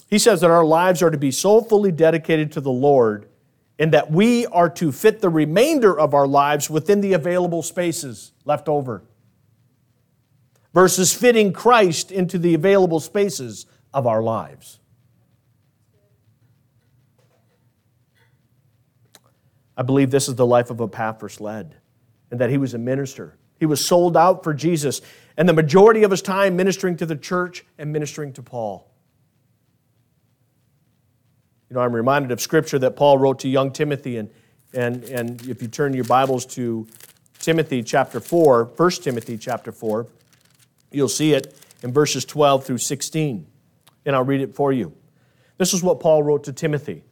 He 0.08 0.18
says 0.18 0.40
that 0.40 0.50
our 0.50 0.64
lives 0.64 1.02
are 1.02 1.10
to 1.10 1.18
be 1.18 1.30
so 1.30 1.60
fully 1.60 1.92
dedicated 1.92 2.52
to 2.52 2.60
the 2.60 2.70
Lord 2.70 3.28
and 3.78 3.92
that 3.92 4.10
we 4.10 4.46
are 4.46 4.70
to 4.70 4.90
fit 4.90 5.20
the 5.20 5.28
remainder 5.28 5.98
of 5.98 6.14
our 6.14 6.26
lives 6.26 6.68
within 6.68 7.00
the 7.00 7.12
available 7.12 7.62
spaces 7.62 8.32
left 8.44 8.68
over 8.68 9.02
versus 10.74 11.12
fitting 11.14 11.52
Christ 11.52 12.10
into 12.10 12.38
the 12.38 12.54
available 12.54 13.00
spaces 13.00 13.66
of 13.92 14.06
our 14.06 14.22
lives. 14.22 14.80
I 19.76 19.82
believe 19.82 20.10
this 20.10 20.28
is 20.28 20.34
the 20.34 20.46
life 20.46 20.70
of 20.70 20.80
Epaphras 20.80 21.40
led, 21.40 21.76
and 22.32 22.40
that 22.40 22.50
he 22.50 22.58
was 22.58 22.74
a 22.74 22.78
minister. 22.78 23.38
He 23.60 23.66
was 23.66 23.84
sold 23.84 24.16
out 24.16 24.42
for 24.42 24.52
Jesus, 24.52 25.00
and 25.36 25.48
the 25.48 25.52
majority 25.52 26.02
of 26.02 26.10
his 26.10 26.20
time 26.20 26.56
ministering 26.56 26.96
to 26.96 27.06
the 27.06 27.14
church 27.14 27.64
and 27.78 27.92
ministering 27.92 28.32
to 28.32 28.42
Paul. 28.42 28.87
You 31.70 31.74
know, 31.74 31.80
I'm 31.80 31.92
reminded 31.92 32.30
of 32.30 32.40
scripture 32.40 32.78
that 32.78 32.96
Paul 32.96 33.18
wrote 33.18 33.40
to 33.40 33.48
young 33.48 33.72
Timothy, 33.72 34.16
and, 34.16 34.30
and, 34.72 35.04
and 35.04 35.46
if 35.46 35.60
you 35.60 35.68
turn 35.68 35.92
your 35.92 36.04
Bibles 36.04 36.46
to 36.46 36.86
Timothy 37.38 37.82
chapter 37.82 38.20
4, 38.20 38.64
1 38.76 38.90
Timothy 38.90 39.36
chapter 39.36 39.70
4, 39.70 40.06
you'll 40.90 41.08
see 41.08 41.34
it 41.34 41.54
in 41.82 41.92
verses 41.92 42.24
12 42.24 42.64
through 42.64 42.78
16. 42.78 43.46
And 44.06 44.16
I'll 44.16 44.24
read 44.24 44.40
it 44.40 44.54
for 44.54 44.72
you. 44.72 44.94
This 45.58 45.74
is 45.74 45.82
what 45.82 46.00
Paul 46.00 46.22
wrote 46.22 46.44
to 46.44 46.52
Timothy. 46.52 47.02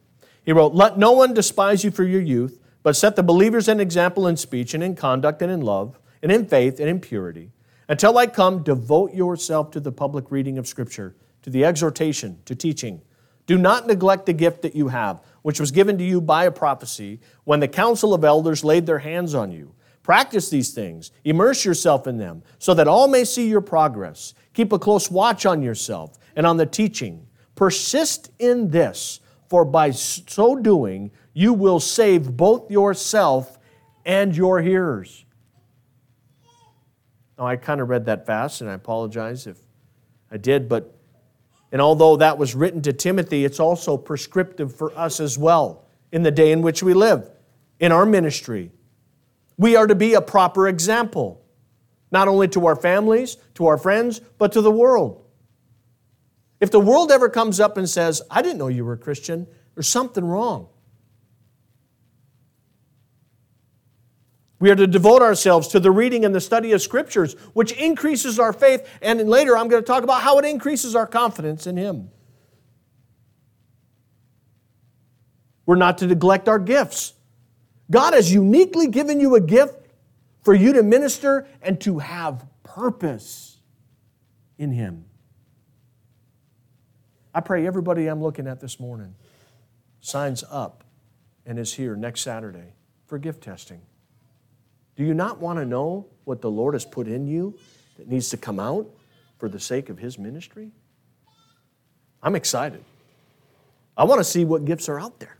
He 0.43 0.53
wrote, 0.53 0.73
Let 0.73 0.97
no 0.97 1.11
one 1.11 1.33
despise 1.33 1.83
you 1.83 1.91
for 1.91 2.03
your 2.03 2.21
youth, 2.21 2.59
but 2.81 2.95
set 2.95 3.15
the 3.15 3.23
believers 3.23 3.67
an 3.67 3.79
example 3.79 4.25
in 4.25 4.37
speech 4.37 4.73
and 4.73 4.81
in 4.81 4.95
conduct 4.95 5.41
and 5.41 5.51
in 5.51 5.61
love 5.61 5.99
and 6.23 6.31
in 6.31 6.47
faith 6.47 6.79
and 6.79 6.89
in 6.89 6.99
purity. 6.99 7.51
Until 7.87 8.17
I 8.17 8.27
come, 8.27 8.63
devote 8.63 9.13
yourself 9.13 9.69
to 9.71 9.79
the 9.79 9.91
public 9.91 10.31
reading 10.31 10.57
of 10.57 10.67
Scripture, 10.67 11.15
to 11.43 11.49
the 11.49 11.63
exhortation, 11.63 12.39
to 12.45 12.55
teaching. 12.55 13.01
Do 13.47 13.57
not 13.57 13.87
neglect 13.87 14.25
the 14.27 14.33
gift 14.33 14.61
that 14.61 14.75
you 14.75 14.89
have, 14.89 15.21
which 15.41 15.59
was 15.59 15.71
given 15.71 15.97
to 15.97 16.03
you 16.03 16.21
by 16.21 16.43
a 16.43 16.51
prophecy 16.51 17.21
when 17.45 17.61
the 17.61 17.67
council 17.67 18.13
of 18.13 18.23
elders 18.23 18.63
laid 18.63 18.85
their 18.85 18.99
hands 18.99 19.33
on 19.33 19.51
you. 19.51 19.73
Practice 20.03 20.49
these 20.49 20.73
things, 20.73 21.11
immerse 21.23 21.65
yourself 21.65 22.07
in 22.07 22.17
them, 22.17 22.43
so 22.59 22.73
that 22.73 22.87
all 22.87 23.07
may 23.07 23.23
see 23.23 23.47
your 23.49 23.61
progress. 23.61 24.33
Keep 24.53 24.73
a 24.73 24.79
close 24.79 25.09
watch 25.09 25.45
on 25.45 25.61
yourself 25.61 26.17
and 26.35 26.45
on 26.45 26.57
the 26.57 26.65
teaching. 26.65 27.25
Persist 27.55 28.31
in 28.37 28.69
this, 28.69 29.21
for 29.49 29.65
by 29.65 29.91
so 29.91 30.55
doing, 30.55 31.11
you 31.33 31.53
will 31.53 31.79
save 31.79 32.35
both 32.35 32.69
yourself 32.69 33.57
and 34.05 34.35
your 34.35 34.61
hearers. 34.61 35.25
Now, 37.37 37.47
I 37.47 37.55
kind 37.55 37.79
of 37.79 37.89
read 37.89 38.05
that 38.05 38.25
fast, 38.25 38.61
and 38.61 38.69
I 38.69 38.73
apologize 38.73 39.47
if 39.47 39.57
I 40.31 40.37
did, 40.37 40.67
but 40.67 40.96
and 41.71 41.81
although 41.81 42.15
that 42.17 42.37
was 42.37 42.55
written 42.55 42.81
to 42.83 42.93
Timothy, 42.93 43.43
it's 43.43 43.59
also 43.59 43.97
prescriptive 43.97 44.75
for 44.75 44.97
us 44.97 45.19
as 45.19 45.37
well 45.37 45.85
in 46.11 46.23
the 46.23 46.31
day 46.31 46.51
in 46.51 46.61
which 46.61 46.81
we 46.81 46.93
live, 46.93 47.29
in 47.79 47.91
our 47.91 48.05
ministry. 48.05 48.71
We 49.57 49.75
are 49.75 49.87
to 49.87 49.95
be 49.95 50.13
a 50.13 50.21
proper 50.21 50.67
example, 50.67 51.43
not 52.11 52.27
only 52.27 52.47
to 52.49 52.65
our 52.67 52.75
families, 52.75 53.37
to 53.55 53.67
our 53.67 53.77
friends, 53.77 54.21
but 54.37 54.53
to 54.53 54.61
the 54.61 54.71
world. 54.71 55.25
If 56.59 56.71
the 56.71 56.79
world 56.79 57.11
ever 57.11 57.29
comes 57.29 57.59
up 57.59 57.77
and 57.77 57.87
says, 57.87 58.21
I 58.31 58.41
didn't 58.41 58.57
know 58.57 58.67
you 58.67 58.85
were 58.85 58.93
a 58.93 58.97
Christian, 58.97 59.47
there's 59.75 59.87
something 59.87 60.23
wrong. 60.23 60.69
We 64.59 64.71
are 64.71 64.75
to 64.75 64.87
devote 64.87 65.21
ourselves 65.21 65.67
to 65.69 65.79
the 65.79 65.91
reading 65.91 66.25
and 66.25 66.33
the 66.33 66.41
study 66.41 66.71
of 66.71 66.81
scriptures, 66.81 67.33
which 67.53 67.71
increases 67.73 68.39
our 68.39 68.51
faith. 68.51 68.87
And 69.01 69.19
later 69.29 69.57
I'm 69.57 69.67
going 69.67 69.83
to 69.83 69.87
talk 69.87 70.03
about 70.03 70.21
how 70.21 70.39
it 70.39 70.45
increases 70.45 70.95
our 70.95 71.05
confidence 71.05 71.67
in 71.67 71.77
Him. 71.77 72.09
We're 75.65 75.75
not 75.75 75.99
to 75.99 76.07
neglect 76.07 76.47
our 76.47 76.59
gifts. 76.59 77.13
God 77.91 78.13
has 78.13 78.33
uniquely 78.33 78.87
given 78.87 79.19
you 79.19 79.35
a 79.35 79.41
gift 79.41 79.75
for 80.41 80.53
you 80.53 80.73
to 80.73 80.81
minister 80.81 81.47
and 81.61 81.79
to 81.81 81.99
have 81.99 82.45
purpose 82.63 83.57
in 84.57 84.71
Him. 84.71 85.05
I 87.33 87.41
pray 87.41 87.67
everybody 87.67 88.07
I'm 88.07 88.23
looking 88.23 88.47
at 88.47 88.59
this 88.59 88.79
morning 88.79 89.13
signs 90.01 90.43
up 90.49 90.83
and 91.45 91.59
is 91.59 91.73
here 91.73 91.95
next 91.95 92.21
Saturday 92.21 92.73
for 93.05 93.19
gift 93.19 93.43
testing. 93.43 93.81
Do 94.97 95.05
you 95.05 95.13
not 95.13 95.39
want 95.39 95.59
to 95.59 95.65
know 95.65 96.07
what 96.25 96.41
the 96.41 96.49
Lord 96.51 96.73
has 96.73 96.83
put 96.83 97.07
in 97.07 97.27
you 97.27 97.57
that 97.97 98.09
needs 98.09 98.29
to 98.29 98.37
come 98.37 98.59
out 98.59 98.87
for 99.37 99.47
the 99.47 99.59
sake 99.59 99.89
of 99.89 99.99
His 99.99 100.19
ministry? 100.19 100.71
I'm 102.21 102.35
excited. 102.35 102.83
I 103.95 104.03
want 104.03 104.19
to 104.19 104.23
see 104.23 104.43
what 104.43 104.65
gifts 104.65 104.89
are 104.89 104.99
out 104.99 105.19
there. 105.19 105.37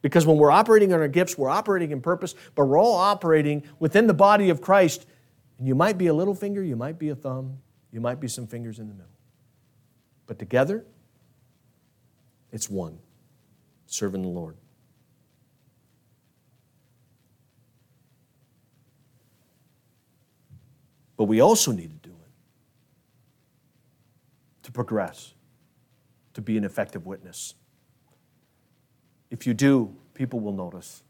Because 0.00 0.26
when 0.26 0.36
we're 0.36 0.50
operating 0.50 0.92
on 0.92 1.00
our 1.00 1.08
gifts, 1.08 1.38
we're 1.38 1.48
operating 1.48 1.92
in 1.92 2.00
purpose, 2.00 2.34
but 2.54 2.64
we're 2.64 2.78
all 2.78 2.96
operating 2.96 3.62
within 3.78 4.06
the 4.06 4.14
body 4.14 4.50
of 4.50 4.60
Christ. 4.60 5.06
And 5.58 5.68
you 5.68 5.74
might 5.74 5.96
be 5.96 6.08
a 6.08 6.14
little 6.14 6.34
finger, 6.34 6.64
you 6.64 6.76
might 6.76 6.98
be 6.98 7.10
a 7.10 7.14
thumb, 7.14 7.58
you 7.92 8.00
might 8.00 8.20
be 8.20 8.26
some 8.26 8.46
fingers 8.46 8.78
in 8.78 8.88
the 8.88 8.94
middle. 8.94 9.12
But 10.26 10.38
together, 10.38 10.84
it's 12.50 12.68
one 12.68 12.98
serving 13.86 14.22
the 14.22 14.28
Lord. 14.28 14.56
But 21.16 21.24
we 21.24 21.40
also 21.40 21.72
need 21.72 21.90
to 22.02 22.08
do 22.08 22.14
it 22.14 22.30
to 24.64 24.72
progress, 24.72 25.34
to 26.34 26.40
be 26.40 26.56
an 26.56 26.64
effective 26.64 27.06
witness. 27.06 27.54
If 29.30 29.46
you 29.46 29.54
do, 29.54 29.96
people 30.14 30.40
will 30.40 30.52
notice. 30.52 31.02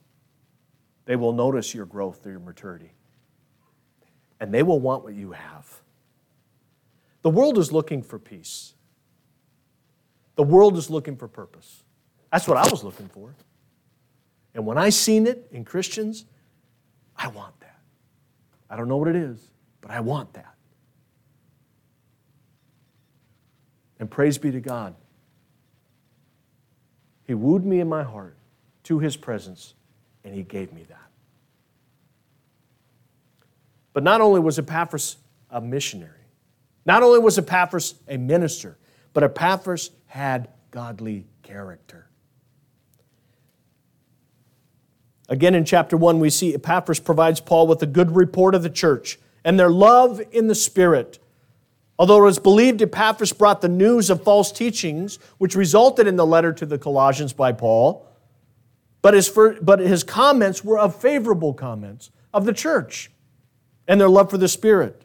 They 1.04 1.16
will 1.16 1.32
notice 1.32 1.74
your 1.74 1.86
growth, 1.86 2.24
your 2.26 2.38
maturity. 2.38 2.92
And 4.40 4.52
they 4.52 4.62
will 4.62 4.80
want 4.80 5.04
what 5.04 5.14
you 5.14 5.32
have. 5.32 5.80
The 7.22 7.30
world 7.30 7.58
is 7.58 7.70
looking 7.72 8.02
for 8.02 8.18
peace. 8.18 8.74
The 10.34 10.42
world 10.42 10.76
is 10.76 10.90
looking 10.90 11.16
for 11.16 11.28
purpose. 11.28 11.84
That's 12.32 12.48
what 12.48 12.56
I 12.56 12.68
was 12.68 12.82
looking 12.82 13.08
for. 13.08 13.34
And 14.54 14.66
when 14.66 14.78
I 14.78 14.88
seen 14.88 15.26
it 15.26 15.46
in 15.52 15.64
Christians, 15.64 16.24
I 17.16 17.28
want 17.28 17.58
that. 17.60 17.78
I 18.68 18.76
don't 18.76 18.88
know 18.88 18.96
what 18.96 19.08
it 19.08 19.16
is, 19.16 19.51
but 19.82 19.90
I 19.90 20.00
want 20.00 20.32
that. 20.32 20.54
And 23.98 24.10
praise 24.10 24.38
be 24.38 24.50
to 24.50 24.60
God. 24.60 24.94
He 27.24 27.34
wooed 27.34 27.64
me 27.64 27.80
in 27.80 27.88
my 27.88 28.02
heart 28.02 28.36
to 28.84 28.98
his 28.98 29.16
presence, 29.16 29.74
and 30.24 30.34
he 30.34 30.42
gave 30.42 30.72
me 30.72 30.84
that. 30.88 30.98
But 33.92 34.02
not 34.02 34.20
only 34.20 34.40
was 34.40 34.58
Epaphras 34.58 35.18
a 35.50 35.60
missionary, 35.60 36.26
not 36.86 37.02
only 37.02 37.18
was 37.18 37.38
Epaphras 37.38 37.94
a 38.08 38.16
minister, 38.16 38.78
but 39.12 39.22
Epaphras 39.22 39.90
had 40.06 40.48
godly 40.70 41.26
character. 41.42 42.08
Again, 45.28 45.54
in 45.54 45.64
chapter 45.64 45.96
1, 45.96 46.18
we 46.18 46.30
see 46.30 46.54
Epaphras 46.54 46.98
provides 47.00 47.40
Paul 47.40 47.66
with 47.66 47.82
a 47.82 47.86
good 47.86 48.16
report 48.16 48.54
of 48.54 48.62
the 48.62 48.70
church 48.70 49.18
and 49.44 49.58
their 49.58 49.70
love 49.70 50.20
in 50.30 50.46
the 50.46 50.54
Spirit. 50.54 51.18
Although 51.98 52.18
it 52.18 52.24
was 52.24 52.38
believed 52.38 52.82
Epaphras 52.82 53.32
brought 53.32 53.60
the 53.60 53.68
news 53.68 54.10
of 54.10 54.22
false 54.22 54.50
teachings, 54.50 55.18
which 55.38 55.54
resulted 55.54 56.06
in 56.06 56.16
the 56.16 56.26
letter 56.26 56.52
to 56.52 56.66
the 56.66 56.78
Colossians 56.78 57.32
by 57.32 57.52
Paul, 57.52 58.06
but 59.02 59.14
his, 59.14 59.30
but 59.60 59.80
his 59.80 60.04
comments 60.04 60.64
were 60.64 60.78
of 60.78 60.94
favorable 60.94 61.52
comments 61.52 62.10
of 62.32 62.44
the 62.44 62.52
church 62.52 63.10
and 63.86 64.00
their 64.00 64.08
love 64.08 64.30
for 64.30 64.38
the 64.38 64.48
Spirit. 64.48 65.04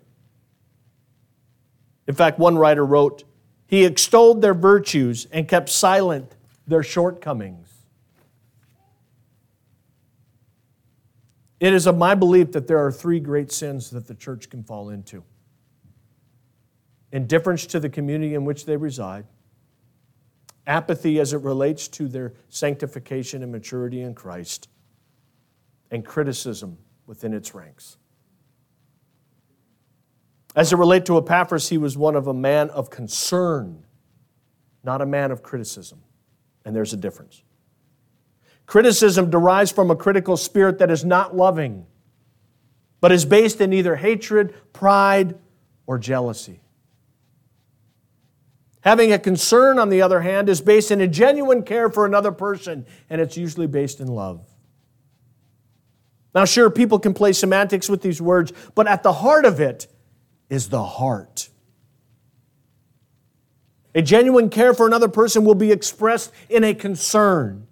In 2.08 2.16
fact, 2.16 2.40
one 2.40 2.58
writer 2.58 2.86
wrote, 2.86 3.24
He 3.66 3.84
extolled 3.84 4.42
their 4.42 4.54
virtues 4.54 5.28
and 5.32 5.48
kept 5.48 5.70
silent 5.70 6.36
their 6.66 6.84
shortcomings. 6.84 7.67
It 11.60 11.74
is 11.74 11.88
of 11.88 11.98
my 11.98 12.14
belief 12.14 12.52
that 12.52 12.68
there 12.68 12.78
are 12.78 12.92
three 12.92 13.20
great 13.20 13.52
sins 13.52 13.90
that 13.92 14.08
the 14.08 14.14
church 14.14 14.50
can 14.50 14.64
fall 14.64 14.90
into 14.90 15.24
indifference 17.12 17.66
to 17.66 17.80
the 17.80 17.90
community 17.90 18.36
in 18.36 18.44
which 18.44 18.66
they 18.66 18.76
reside, 18.76 19.26
apathy 20.68 21.20
as 21.20 21.32
it 21.34 21.42
relates 21.42 21.88
to 21.88 22.08
their 22.08 22.34
sanctification 22.50 23.42
and 23.44 23.52
maturity 23.52 24.02
in 24.02 24.14
Christ, 24.14 24.68
and 25.90 26.06
criticism 26.06 26.78
within 27.06 27.34
its 27.34 27.56
ranks. 27.56 27.98
As 30.56 30.74
it 30.74 30.76
relates 30.76 31.06
to 31.08 31.18
Epaphras, 31.18 31.70
he 31.70 31.78
was 31.78 31.98
one 31.98 32.16
of 32.16 32.28
a 32.28 32.34
man 32.34 32.70
of 32.72 32.90
concern, 32.90 33.86
not 34.84 35.02
a 35.02 35.06
man 35.06 35.32
of 35.32 35.44
criticism. 35.44 36.02
And 36.66 36.76
there's 36.76 36.92
a 36.94 36.98
difference. 36.98 37.44
Criticism 38.68 39.30
derives 39.30 39.72
from 39.72 39.90
a 39.90 39.96
critical 39.96 40.36
spirit 40.36 40.78
that 40.80 40.92
is 40.92 41.04
not 41.06 41.36
loving, 41.36 41.88
but 43.00 43.14
is 43.14 43.24
based 43.24 43.62
in 43.62 43.72
either 43.72 43.96
hatred, 43.96 44.54
pride, 44.74 45.40
or 45.88 45.98
jealousy. 45.98 46.60
Having 48.82 49.14
a 49.14 49.20
concern, 49.20 49.80
on 49.80 49.88
the 49.90 50.02
other 50.02 50.20
hand, 50.20 50.50
is 50.50 50.60
based 50.60 50.92
in 50.92 51.00
a 51.00 51.08
genuine 51.08 51.64
care 51.64 51.90
for 51.90 52.06
another 52.06 52.32
person, 52.32 52.86
and 53.10 53.22
it's 53.22 53.38
usually 53.38 53.68
based 53.68 54.02
in 54.02 54.08
love. 54.08 54.46
Now, 56.36 56.44
sure, 56.44 56.70
people 56.70 57.00
can 57.00 57.14
play 57.14 57.32
semantics 57.32 57.90
with 57.90 58.02
these 58.02 58.22
words, 58.22 58.52
but 58.76 58.86
at 58.86 59.02
the 59.02 59.14
heart 59.14 59.46
of 59.46 59.62
it 59.62 59.88
is 60.50 60.70
the 60.70 60.84
heart. 60.84 61.48
A 63.96 64.02
genuine 64.02 64.50
care 64.50 64.74
for 64.74 64.88
another 64.88 65.08
person 65.08 65.46
will 65.46 65.56
be 65.56 65.72
expressed 65.72 66.34
in 66.50 66.66
a 66.66 66.74
concern 66.74 67.67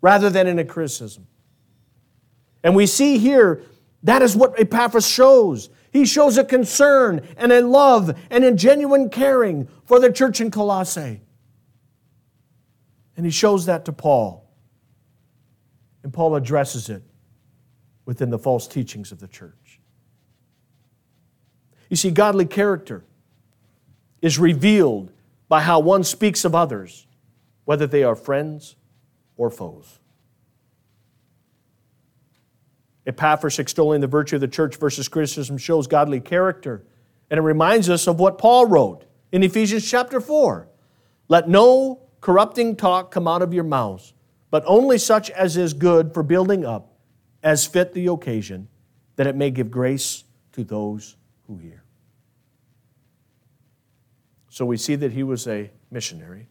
rather 0.00 0.30
than 0.30 0.46
in 0.46 0.58
a 0.58 0.64
criticism. 0.64 1.26
And 2.62 2.74
we 2.74 2.86
see 2.86 3.18
here 3.18 3.62
that 4.02 4.22
is 4.22 4.36
what 4.36 4.58
Epaphras 4.58 5.08
shows. 5.08 5.70
He 5.90 6.04
shows 6.04 6.38
a 6.38 6.44
concern 6.44 7.26
and 7.36 7.52
a 7.52 7.66
love 7.66 8.16
and 8.30 8.44
a 8.44 8.52
genuine 8.52 9.10
caring 9.10 9.68
for 9.84 9.98
the 9.98 10.12
church 10.12 10.40
in 10.40 10.50
Colossae. 10.50 11.20
And 13.16 13.26
he 13.26 13.32
shows 13.32 13.66
that 13.66 13.84
to 13.86 13.92
Paul. 13.92 14.48
And 16.02 16.12
Paul 16.12 16.36
addresses 16.36 16.88
it 16.88 17.02
within 18.04 18.30
the 18.30 18.38
false 18.38 18.68
teachings 18.68 19.10
of 19.10 19.18
the 19.18 19.26
church. 19.26 19.80
You 21.90 21.96
see, 21.96 22.10
godly 22.10 22.46
character 22.46 23.04
is 24.22 24.38
revealed 24.38 25.10
by 25.48 25.62
how 25.62 25.80
one 25.80 26.04
speaks 26.04 26.44
of 26.44 26.54
others, 26.54 27.06
whether 27.64 27.86
they 27.86 28.04
are 28.04 28.14
friends 28.14 28.76
or 29.38 29.48
foes. 29.48 30.00
Epaphras 33.06 33.58
extolling 33.58 34.02
the 34.02 34.06
virtue 34.06 34.34
of 34.34 34.42
the 34.42 34.48
church 34.48 34.76
versus 34.76 35.08
criticism 35.08 35.56
shows 35.56 35.86
godly 35.86 36.20
character. 36.20 36.84
And 37.30 37.38
it 37.38 37.42
reminds 37.42 37.88
us 37.88 38.06
of 38.06 38.20
what 38.20 38.36
Paul 38.36 38.66
wrote 38.66 39.06
in 39.32 39.42
Ephesians 39.42 39.90
chapter 39.90 40.20
4. 40.20 40.68
Let 41.28 41.48
no 41.48 42.02
corrupting 42.20 42.76
talk 42.76 43.10
come 43.10 43.26
out 43.26 43.40
of 43.40 43.54
your 43.54 43.64
mouths, 43.64 44.12
but 44.50 44.62
only 44.66 44.98
such 44.98 45.30
as 45.30 45.56
is 45.56 45.72
good 45.72 46.12
for 46.12 46.22
building 46.22 46.66
up, 46.66 46.92
as 47.42 47.64
fit 47.64 47.94
the 47.94 48.08
occasion, 48.08 48.68
that 49.16 49.26
it 49.26 49.36
may 49.36 49.50
give 49.50 49.70
grace 49.70 50.24
to 50.52 50.64
those 50.64 51.16
who 51.46 51.56
hear. 51.56 51.84
So 54.50 54.66
we 54.66 54.76
see 54.76 54.96
that 54.96 55.12
he 55.12 55.22
was 55.22 55.46
a 55.46 55.70
missionary. 55.90 56.48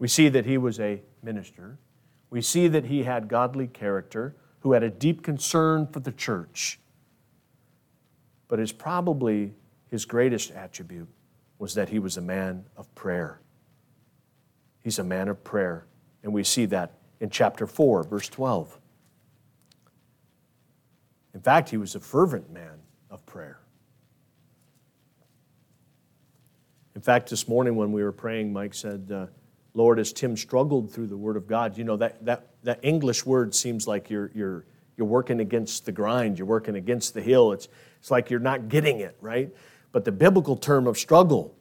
We 0.00 0.08
see 0.08 0.30
that 0.30 0.46
he 0.46 0.58
was 0.58 0.80
a 0.80 1.02
minister. 1.22 1.78
We 2.30 2.40
see 2.40 2.68
that 2.68 2.86
he 2.86 3.04
had 3.04 3.28
godly 3.28 3.68
character, 3.68 4.34
who 4.60 4.72
had 4.72 4.82
a 4.82 4.90
deep 4.90 5.22
concern 5.22 5.86
for 5.86 6.00
the 6.00 6.10
church. 6.10 6.80
But 8.48 8.58
his 8.58 8.72
probably 8.72 9.52
his 9.88 10.06
greatest 10.06 10.52
attribute 10.52 11.08
was 11.58 11.74
that 11.74 11.90
he 11.90 11.98
was 11.98 12.16
a 12.16 12.22
man 12.22 12.64
of 12.76 12.92
prayer. 12.94 13.40
He's 14.82 14.98
a 14.98 15.04
man 15.04 15.28
of 15.28 15.44
prayer. 15.44 15.86
And 16.22 16.32
we 16.32 16.44
see 16.44 16.64
that 16.66 16.94
in 17.20 17.28
chapter 17.28 17.66
4, 17.66 18.04
verse 18.04 18.28
12. 18.28 18.78
In 21.34 21.40
fact, 21.40 21.68
he 21.68 21.76
was 21.76 21.94
a 21.94 22.00
fervent 22.00 22.50
man 22.50 22.78
of 23.10 23.24
prayer. 23.26 23.60
In 26.94 27.02
fact, 27.02 27.28
this 27.28 27.46
morning 27.46 27.76
when 27.76 27.92
we 27.92 28.02
were 28.02 28.12
praying, 28.12 28.52
Mike 28.52 28.74
said, 28.74 29.10
uh, 29.12 29.26
Lord, 29.74 29.98
as 29.98 30.12
Tim 30.12 30.36
struggled 30.36 30.92
through 30.92 31.06
the 31.06 31.16
Word 31.16 31.36
of 31.36 31.46
God, 31.46 31.78
you 31.78 31.84
know, 31.84 31.96
that, 31.96 32.24
that, 32.24 32.48
that 32.64 32.80
English 32.82 33.24
word 33.24 33.54
seems 33.54 33.86
like 33.86 34.10
you're, 34.10 34.30
you're, 34.34 34.64
you're 34.96 35.06
working 35.06 35.40
against 35.40 35.84
the 35.86 35.92
grind, 35.92 36.38
you're 36.38 36.46
working 36.46 36.74
against 36.74 37.14
the 37.14 37.22
hill. 37.22 37.52
It's, 37.52 37.68
it's 37.98 38.10
like 38.10 38.30
you're 38.30 38.40
not 38.40 38.68
getting 38.68 39.00
it, 39.00 39.16
right? 39.20 39.54
But 39.92 40.04
the 40.04 40.12
biblical 40.12 40.56
term 40.56 40.86
of 40.86 40.98
struggle 40.98 41.56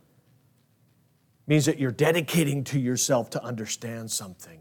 means 1.45 1.65
that 1.65 1.79
you're 1.79 1.91
dedicating 1.91 2.63
to 2.63 2.79
yourself 2.79 3.29
to 3.31 3.43
understand 3.43 4.11
something. 4.11 4.59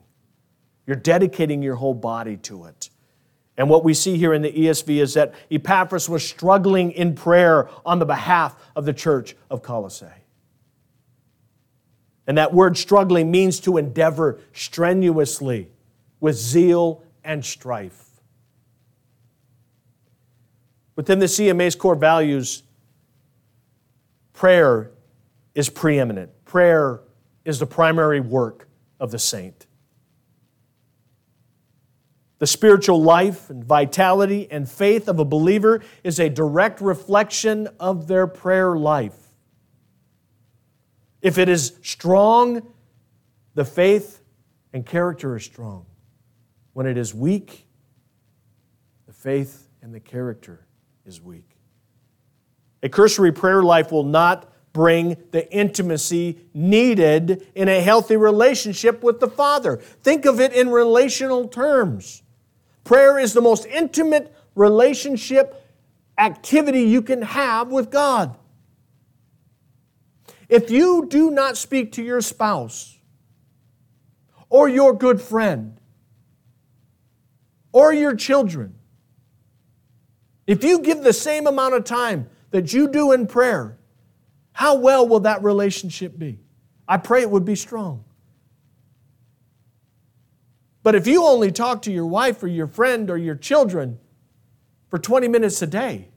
You're 0.87 0.97
dedicating 0.97 1.63
your 1.63 1.75
whole 1.75 1.95
body 1.95 2.37
to 2.39 2.65
it. 2.65 2.91
And 3.59 3.69
what 3.69 3.85
we 3.85 3.93
see 3.93 4.17
here 4.17 4.33
in 4.33 4.43
the 4.43 4.53
ESV 4.53 5.03
is 5.03 5.15
that 5.15 5.35
Epaphras 5.51 6.09
was 6.09 6.27
struggling 6.27 6.93
in 6.93 7.15
prayer 7.15 7.69
on 7.85 7.99
the 7.99 8.07
behalf 8.07 8.57
of 8.77 8.85
the 8.85 8.93
church 8.93 9.37
of 9.51 9.63
Colossae. 9.63 10.07
And 12.29 12.37
that 12.37 12.53
word 12.53 12.77
struggling 12.77 13.31
means 13.31 13.59
to 13.61 13.79
endeavor 13.79 14.39
strenuously 14.53 15.71
with 16.21 16.37
zeal 16.37 17.03
and 17.25 17.43
strife. 17.43 18.05
Within 20.95 21.21
the 21.21 21.27
CMA's 21.27 21.75
core 21.75 21.95
values, 21.95 22.65
prayer 24.35 24.91
is 25.55 25.71
preeminent. 25.71 26.31
Prayer 26.45 27.01
is 27.47 27.61
the 27.61 27.67
primary 27.67 28.21
work 28.21 28.69
of 29.01 29.11
the 29.11 29.19
saint. 29.19 29.67
The 32.41 32.47
spiritual 32.47 33.03
life 33.03 33.49
and 33.49 33.65
vitality 33.65 34.49
and 34.51 34.71
faith 34.71 35.09
of 35.09 35.19
a 35.19 35.25
believer 35.25 35.83
is 36.05 36.21
a 36.21 36.29
direct 36.29 36.83
reflection 36.83 37.69
of 37.81 38.07
their 38.07 38.27
prayer 38.27 38.77
life. 38.77 39.28
If 41.21 41.39
it 41.39 41.49
is 41.49 41.79
strong, 41.83 42.63
the 43.55 43.65
faith 43.65 44.21
and 44.73 44.85
character 44.87 45.37
is 45.37 45.45
strong. 45.45 45.87
When 46.73 46.87
it 46.87 46.97
is 46.97 47.15
weak, 47.15 47.67
the 49.07 49.13
faith 49.13 49.69
and 49.83 49.93
the 49.93 50.01
character 50.01 50.67
is 51.05 51.21
weak. 51.21 51.57
A 52.83 52.89
cursory 52.89 53.33
prayer 53.33 53.63
life 53.63 53.91
will 53.91 54.05
not 54.05 54.53
bring 54.73 55.17
the 55.33 55.51
intimacy 55.53 56.39
needed 56.55 57.49
in 57.55 57.69
a 57.69 57.81
healthy 57.81 58.17
relationship 58.17 59.03
with 59.03 59.19
the 59.19 59.29
Father. 59.29 59.79
Think 59.79 60.25
of 60.25 60.39
it 60.39 60.53
in 60.53 60.69
relational 60.69 61.49
terms. 61.49 62.23
Prayer 62.85 63.19
is 63.19 63.33
the 63.33 63.41
most 63.41 63.67
intimate 63.67 64.33
relationship 64.55 65.65
activity 66.17 66.83
you 66.83 67.03
can 67.03 67.23
have 67.23 67.69
with 67.69 67.91
God. 67.91 68.37
If 70.49 70.71
you 70.71 71.07
do 71.07 71.31
not 71.31 71.57
speak 71.57 71.93
to 71.93 72.03
your 72.03 72.21
spouse 72.21 72.99
or 74.49 74.69
your 74.69 74.95
good 74.95 75.21
friend 75.21 75.79
or 77.73 77.93
your 77.93 78.17
children, 78.17 78.75
if 80.47 80.65
you 80.65 80.81
give 80.81 81.03
the 81.03 81.13
same 81.13 81.47
amount 81.47 81.75
of 81.75 81.85
time 81.85 82.31
that 82.51 82.73
you 82.73 82.89
do 82.89 83.13
in 83.13 83.27
prayer, 83.27 83.77
how 84.53 84.77
well 84.77 85.07
will 85.07 85.21
that 85.21 85.43
relationship 85.43 86.19
be? 86.19 86.41
I 86.89 86.97
pray 86.97 87.21
it 87.21 87.31
would 87.31 87.45
be 87.45 87.55
strong. 87.55 88.05
But 90.83 90.95
if 90.95 91.07
you 91.07 91.25
only 91.25 91.53
talk 91.53 91.83
to 91.83 91.93
your 91.93 92.07
wife 92.07 92.43
or 92.43 92.49
your 92.49 92.67
friend 92.67 93.11
or 93.11 93.19
your 93.19 93.35
children 93.35 93.99
for 94.89 94.99
20 94.99 95.29
minutes 95.29 95.61
a 95.61 95.67
day, 95.67 96.09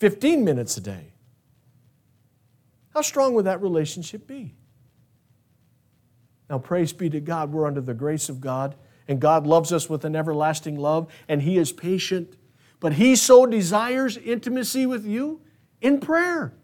15 0.00 0.44
minutes 0.44 0.76
a 0.76 0.80
day, 0.80 1.12
how 2.94 3.02
strong 3.02 3.34
would 3.34 3.44
that 3.44 3.62
relationship 3.62 4.26
be? 4.26 4.54
Now, 6.48 6.58
praise 6.58 6.92
be 6.92 7.10
to 7.10 7.20
God, 7.20 7.52
we're 7.52 7.66
under 7.66 7.80
the 7.80 7.94
grace 7.94 8.28
of 8.28 8.40
God, 8.40 8.74
and 9.06 9.20
God 9.20 9.46
loves 9.46 9.72
us 9.72 9.88
with 9.88 10.04
an 10.04 10.16
everlasting 10.16 10.76
love, 10.76 11.12
and 11.28 11.42
He 11.42 11.58
is 11.58 11.72
patient. 11.72 12.36
But 12.80 12.94
He 12.94 13.16
so 13.16 13.44
desires 13.46 14.16
intimacy 14.16 14.86
with 14.86 15.04
you 15.04 15.42
in 15.80 16.00
prayer. 16.00 16.54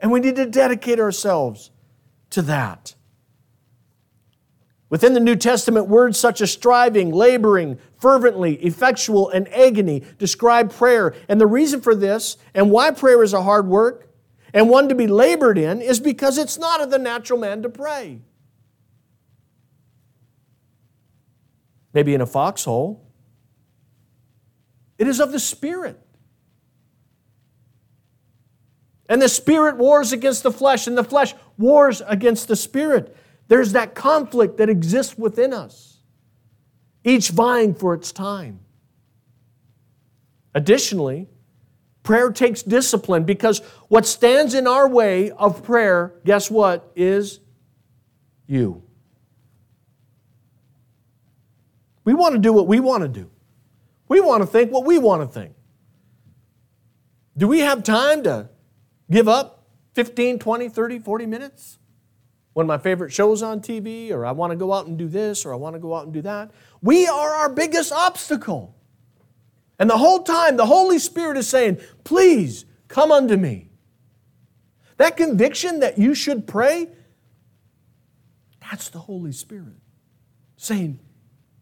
And 0.00 0.10
we 0.10 0.20
need 0.20 0.36
to 0.36 0.46
dedicate 0.46 0.98
ourselves 0.98 1.70
to 2.30 2.42
that. 2.42 2.94
Within 4.88 5.14
the 5.14 5.20
New 5.20 5.36
Testament, 5.36 5.88
words 5.88 6.18
such 6.18 6.40
as 6.40 6.52
striving, 6.52 7.10
laboring, 7.10 7.78
fervently, 7.98 8.54
effectual, 8.64 9.30
and 9.30 9.48
agony 9.52 10.04
describe 10.18 10.72
prayer. 10.72 11.12
And 11.28 11.40
the 11.40 11.46
reason 11.46 11.80
for 11.80 11.94
this 11.94 12.36
and 12.54 12.70
why 12.70 12.92
prayer 12.92 13.22
is 13.22 13.32
a 13.32 13.42
hard 13.42 13.66
work 13.66 14.08
and 14.56 14.70
one 14.70 14.88
to 14.88 14.94
be 14.94 15.06
labored 15.06 15.58
in 15.58 15.82
is 15.82 16.00
because 16.00 16.38
it's 16.38 16.56
not 16.56 16.80
of 16.80 16.90
the 16.90 16.98
natural 16.98 17.38
man 17.38 17.60
to 17.60 17.68
pray. 17.68 18.22
Maybe 21.92 22.14
in 22.14 22.22
a 22.22 22.26
foxhole. 22.26 23.06
It 24.96 25.08
is 25.08 25.20
of 25.20 25.30
the 25.30 25.38
Spirit. 25.38 26.00
And 29.10 29.20
the 29.20 29.28
Spirit 29.28 29.76
wars 29.76 30.12
against 30.12 30.42
the 30.42 30.50
flesh, 30.50 30.86
and 30.86 30.96
the 30.96 31.04
flesh 31.04 31.34
wars 31.58 32.00
against 32.06 32.48
the 32.48 32.56
Spirit. 32.56 33.14
There's 33.48 33.72
that 33.72 33.94
conflict 33.94 34.56
that 34.56 34.70
exists 34.70 35.18
within 35.18 35.52
us, 35.52 35.98
each 37.04 37.28
vying 37.28 37.74
for 37.74 37.92
its 37.92 38.10
time. 38.10 38.60
Additionally, 40.54 41.28
prayer 42.06 42.30
takes 42.30 42.62
discipline 42.62 43.24
because 43.24 43.58
what 43.88 44.06
stands 44.06 44.54
in 44.54 44.66
our 44.66 44.88
way 44.88 45.30
of 45.32 45.62
prayer, 45.62 46.14
guess 46.24 46.50
what, 46.50 46.90
is 46.96 47.40
you. 48.46 48.82
We 52.04 52.14
want 52.14 52.34
to 52.34 52.38
do 52.38 52.52
what 52.52 52.66
we 52.66 52.80
want 52.80 53.02
to 53.02 53.08
do. 53.08 53.30
We 54.08 54.20
want 54.20 54.42
to 54.42 54.46
think 54.46 54.72
what 54.72 54.86
we 54.86 54.98
want 54.98 55.20
to 55.22 55.28
think. 55.28 55.54
Do 57.36 57.48
we 57.48 57.60
have 57.60 57.82
time 57.82 58.22
to 58.22 58.48
give 59.10 59.28
up 59.28 59.66
15, 59.94 60.38
20, 60.38 60.68
30, 60.68 60.98
40 61.00 61.26
minutes? 61.26 61.78
when 62.56 62.66
my 62.66 62.78
favorite 62.78 63.12
show's 63.12 63.42
on 63.42 63.60
TV, 63.60 64.10
or 64.10 64.24
I 64.24 64.32
want 64.32 64.50
to 64.50 64.56
go 64.56 64.72
out 64.72 64.86
and 64.86 64.96
do 64.96 65.08
this, 65.08 65.44
or 65.44 65.52
I 65.52 65.56
want 65.56 65.74
to 65.74 65.78
go 65.78 65.94
out 65.94 66.04
and 66.04 66.14
do 66.14 66.22
that. 66.22 66.52
We 66.80 67.06
are 67.06 67.34
our 67.34 67.50
biggest 67.50 67.92
obstacle. 67.92 68.74
And 69.78 69.90
the 69.90 69.98
whole 69.98 70.22
time, 70.22 70.56
the 70.56 70.66
Holy 70.66 70.98
Spirit 70.98 71.36
is 71.36 71.48
saying, 71.48 71.78
Please 72.04 72.64
come 72.88 73.12
unto 73.12 73.36
me. 73.36 73.70
That 74.96 75.16
conviction 75.16 75.80
that 75.80 75.98
you 75.98 76.14
should 76.14 76.46
pray, 76.46 76.88
that's 78.70 78.88
the 78.88 78.98
Holy 78.98 79.32
Spirit 79.32 79.76
saying, 80.56 80.98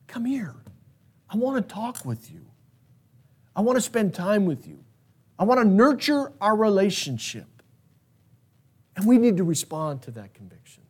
Come 0.06 0.24
here. 0.24 0.54
I 1.28 1.36
want 1.36 1.66
to 1.66 1.74
talk 1.74 2.04
with 2.04 2.30
you. 2.30 2.46
I 3.56 3.60
want 3.60 3.76
to 3.76 3.82
spend 3.82 4.14
time 4.14 4.46
with 4.46 4.66
you. 4.66 4.84
I 5.38 5.44
want 5.44 5.60
to 5.60 5.66
nurture 5.66 6.32
our 6.40 6.54
relationship. 6.54 7.46
And 8.96 9.06
we 9.06 9.18
need 9.18 9.38
to 9.38 9.44
respond 9.44 10.02
to 10.02 10.12
that 10.12 10.34
conviction. 10.34 10.84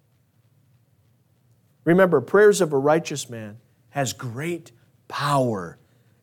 Remember, 1.84 2.20
prayers 2.20 2.60
of 2.60 2.72
a 2.74 2.78
righteous 2.78 3.30
man 3.30 3.58
has 3.90 4.12
great 4.12 4.72
power 5.08 5.78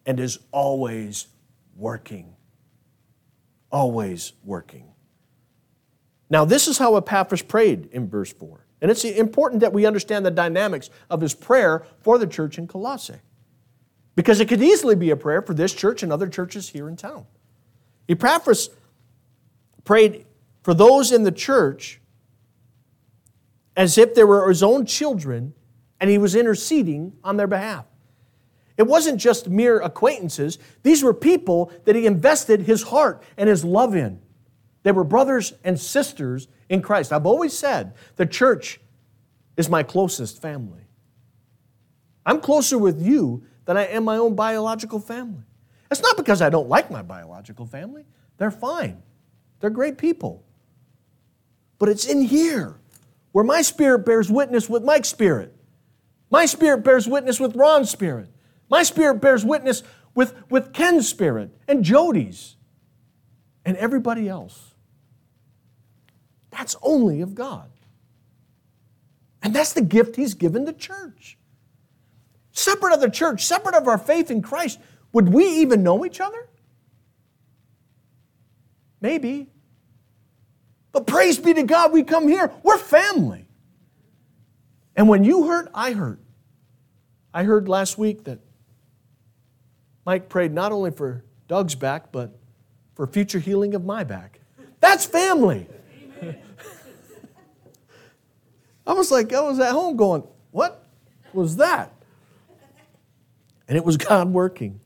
and 0.05 0.19
is 0.19 0.39
always 0.51 1.27
working. 1.75 2.35
Always 3.71 4.33
working. 4.43 4.91
Now, 6.29 6.45
this 6.45 6.67
is 6.67 6.77
how 6.77 6.95
Epaphras 6.95 7.41
prayed 7.41 7.89
in 7.91 8.07
verse 8.07 8.31
4. 8.33 8.65
And 8.81 8.89
it's 8.89 9.03
important 9.03 9.61
that 9.61 9.73
we 9.73 9.85
understand 9.85 10.25
the 10.25 10.31
dynamics 10.31 10.89
of 11.09 11.21
his 11.21 11.35
prayer 11.35 11.85
for 11.99 12.17
the 12.17 12.25
church 12.25 12.57
in 12.57 12.67
Colossae. 12.67 13.19
Because 14.15 14.39
it 14.39 14.47
could 14.47 14.61
easily 14.61 14.95
be 14.95 15.11
a 15.11 15.15
prayer 15.15 15.41
for 15.41 15.53
this 15.53 15.73
church 15.73 16.03
and 16.03 16.11
other 16.11 16.27
churches 16.27 16.69
here 16.69 16.87
in 16.87 16.95
town. 16.95 17.25
Epaphras 18.09 18.69
prayed 19.83 20.25
for 20.63 20.73
those 20.73 21.11
in 21.11 21.23
the 21.23 21.31
church 21.31 21.99
as 23.75 23.97
if 23.97 24.15
they 24.15 24.23
were 24.23 24.47
his 24.49 24.63
own 24.63 24.85
children 24.85 25.53
and 25.99 26.09
he 26.09 26.17
was 26.17 26.35
interceding 26.35 27.13
on 27.23 27.37
their 27.37 27.47
behalf. 27.47 27.85
It 28.81 28.87
wasn't 28.87 29.21
just 29.21 29.47
mere 29.47 29.79
acquaintances, 29.79 30.57
these 30.81 31.03
were 31.03 31.13
people 31.13 31.71
that 31.85 31.95
he 31.95 32.07
invested 32.07 32.61
his 32.61 32.81
heart 32.81 33.21
and 33.37 33.47
his 33.47 33.63
love 33.63 33.95
in. 33.95 34.19
They 34.81 34.91
were 34.91 35.03
brothers 35.03 35.53
and 35.63 35.79
sisters 35.79 36.47
in 36.67 36.81
Christ. 36.81 37.13
I've 37.13 37.27
always 37.27 37.55
said 37.55 37.93
the 38.15 38.25
church 38.25 38.81
is 39.55 39.69
my 39.69 39.83
closest 39.83 40.41
family. 40.41 40.81
I'm 42.25 42.41
closer 42.41 42.79
with 42.79 42.99
you 42.99 43.43
than 43.65 43.77
I 43.77 43.83
am 43.83 44.03
my 44.03 44.17
own 44.17 44.33
biological 44.33 44.99
family. 44.99 45.43
It's 45.91 46.01
not 46.01 46.17
because 46.17 46.41
I 46.41 46.49
don't 46.49 46.67
like 46.67 46.89
my 46.89 47.03
biological 47.03 47.67
family, 47.67 48.07
they're 48.37 48.49
fine, 48.49 49.03
they're 49.59 49.69
great 49.69 49.99
people. 49.99 50.43
But 51.77 51.89
it's 51.89 52.07
in 52.07 52.23
here 52.23 52.79
where 53.31 53.45
my 53.45 53.61
spirit 53.61 54.07
bears 54.07 54.31
witness 54.31 54.67
with 54.67 54.83
Mike's 54.83 55.09
spirit. 55.09 55.55
My 56.31 56.47
spirit 56.47 56.83
bears 56.83 57.07
witness 57.07 57.39
with 57.39 57.55
Ron's 57.55 57.91
spirit. 57.91 58.31
My 58.71 58.83
spirit 58.83 59.15
bears 59.15 59.43
witness 59.43 59.83
with, 60.15 60.33
with 60.49 60.71
Ken's 60.71 61.07
spirit 61.07 61.51
and 61.67 61.83
Jody's 61.83 62.55
and 63.65 63.75
everybody 63.75 64.29
else. 64.29 64.73
That's 66.51 66.77
only 66.81 67.19
of 67.19 67.35
God. 67.35 67.69
And 69.43 69.53
that's 69.53 69.73
the 69.73 69.81
gift 69.81 70.15
He's 70.15 70.35
given 70.35 70.63
the 70.63 70.73
church. 70.73 71.37
Separate 72.53 72.93
of 72.93 73.01
the 73.01 73.09
church, 73.09 73.43
separate 73.45 73.75
of 73.75 73.89
our 73.89 73.97
faith 73.97 74.31
in 74.31 74.41
Christ, 74.41 74.79
would 75.11 75.29
we 75.29 75.45
even 75.61 75.83
know 75.83 76.05
each 76.05 76.21
other? 76.21 76.47
Maybe. 79.01 79.49
But 80.93 81.07
praise 81.07 81.39
be 81.39 81.53
to 81.55 81.63
God, 81.63 81.91
we 81.91 82.03
come 82.03 82.27
here. 82.27 82.51
We're 82.63 82.77
family. 82.77 83.47
And 84.95 85.09
when 85.09 85.25
you 85.25 85.47
hurt, 85.47 85.69
I 85.73 85.91
hurt. 85.91 86.21
I 87.33 87.43
heard 87.43 87.67
last 87.67 87.97
week 87.97 88.25
that 88.25 88.39
Mike 90.05 90.29
prayed 90.29 90.51
not 90.51 90.71
only 90.71 90.91
for 90.91 91.23
Doug's 91.47 91.75
back, 91.75 92.11
but 92.11 92.37
for 92.95 93.07
future 93.07 93.39
healing 93.39 93.73
of 93.75 93.85
my 93.85 94.03
back. 94.03 94.39
That's 94.79 95.05
family. 95.05 95.67
I 98.87 98.93
was 98.93 99.11
like, 99.11 99.31
I 99.33 99.41
was 99.41 99.59
at 99.59 99.71
home 99.71 99.95
going, 99.95 100.23
what 100.51 100.87
was 101.33 101.57
that? 101.57 101.93
And 103.67 103.77
it 103.77 103.85
was 103.85 103.97
God 104.09 104.29
working. 104.29 104.79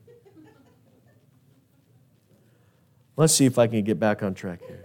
Let's 3.16 3.32
see 3.32 3.46
if 3.46 3.58
I 3.58 3.66
can 3.66 3.82
get 3.82 3.98
back 3.98 4.22
on 4.22 4.34
track 4.34 4.60
here. 4.66 4.84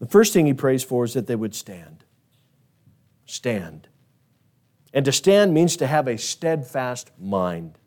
The 0.00 0.06
first 0.06 0.32
thing 0.32 0.46
he 0.46 0.54
prays 0.54 0.82
for 0.82 1.04
is 1.04 1.14
that 1.14 1.26
they 1.26 1.36
would 1.36 1.54
stand. 1.54 2.04
Stand. 3.26 3.86
And 4.92 5.04
to 5.04 5.12
stand 5.12 5.54
means 5.54 5.76
to 5.76 5.86
have 5.86 6.08
a 6.08 6.18
steadfast 6.18 7.10
mind. 7.18 7.78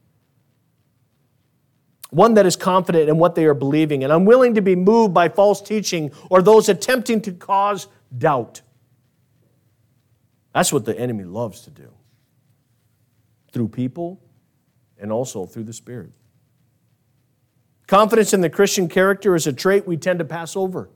One 2.11 2.35
that 2.35 2.45
is 2.45 2.55
confident 2.55 3.09
in 3.09 3.17
what 3.17 3.35
they 3.35 3.45
are 3.45 3.55
believing 3.55 4.03
and 4.03 4.13
unwilling 4.13 4.53
to 4.53 4.61
be 4.61 4.75
moved 4.75 5.13
by 5.13 5.29
false 5.29 5.61
teaching 5.61 6.11
or 6.29 6.41
those 6.41 6.69
attempting 6.69 7.21
to 7.21 7.31
cause 7.31 7.87
doubt. 8.15 8.61
That's 10.53 10.71
what 10.71 10.85
the 10.85 10.97
enemy 10.97 11.23
loves 11.23 11.61
to 11.61 11.71
do 11.71 11.89
through 13.51 13.69
people 13.69 14.21
and 14.99 15.11
also 15.11 15.45
through 15.45 15.63
the 15.63 15.73
Spirit. 15.73 16.11
Confidence 17.87 18.33
in 18.33 18.41
the 18.41 18.49
Christian 18.49 18.87
character 18.87 19.35
is 19.35 19.47
a 19.47 19.53
trait 19.53 19.87
we 19.87 19.97
tend 19.97 20.19
to 20.19 20.25
pass 20.25 20.55
over. 20.55 20.89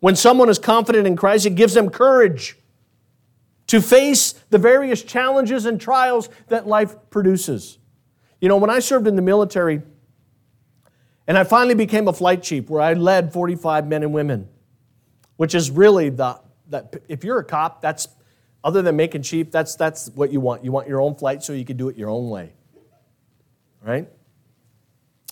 When 0.00 0.16
someone 0.16 0.48
is 0.48 0.58
confident 0.58 1.06
in 1.06 1.16
Christ, 1.16 1.46
it 1.46 1.54
gives 1.54 1.74
them 1.74 1.90
courage 1.90 2.56
to 3.66 3.80
face 3.80 4.34
the 4.54 4.58
various 4.58 5.02
challenges 5.02 5.66
and 5.66 5.80
trials 5.80 6.28
that 6.46 6.64
life 6.64 6.94
produces. 7.10 7.78
You 8.40 8.48
know, 8.48 8.56
when 8.56 8.70
I 8.70 8.78
served 8.78 9.08
in 9.08 9.16
the 9.16 9.22
military, 9.22 9.82
and 11.26 11.36
I 11.36 11.42
finally 11.42 11.74
became 11.74 12.06
a 12.06 12.12
flight 12.12 12.40
chief 12.44 12.70
where 12.70 12.80
I 12.80 12.92
led 12.92 13.32
45 13.32 13.88
men 13.88 14.04
and 14.04 14.14
women, 14.14 14.48
which 15.38 15.56
is 15.56 15.72
really 15.72 16.08
the, 16.08 16.38
that 16.68 16.94
if 17.08 17.24
you're 17.24 17.40
a 17.40 17.44
cop, 17.44 17.80
that's 17.80 18.06
other 18.62 18.80
than 18.80 18.94
making 18.94 19.22
chief, 19.22 19.50
that's, 19.50 19.74
that's 19.74 20.08
what 20.10 20.32
you 20.32 20.38
want. 20.38 20.64
You 20.64 20.70
want 20.70 20.86
your 20.86 21.00
own 21.00 21.16
flight 21.16 21.42
so 21.42 21.52
you 21.52 21.64
can 21.64 21.76
do 21.76 21.88
it 21.88 21.96
your 21.96 22.10
own 22.10 22.30
way. 22.30 22.52
Right? 23.84 24.08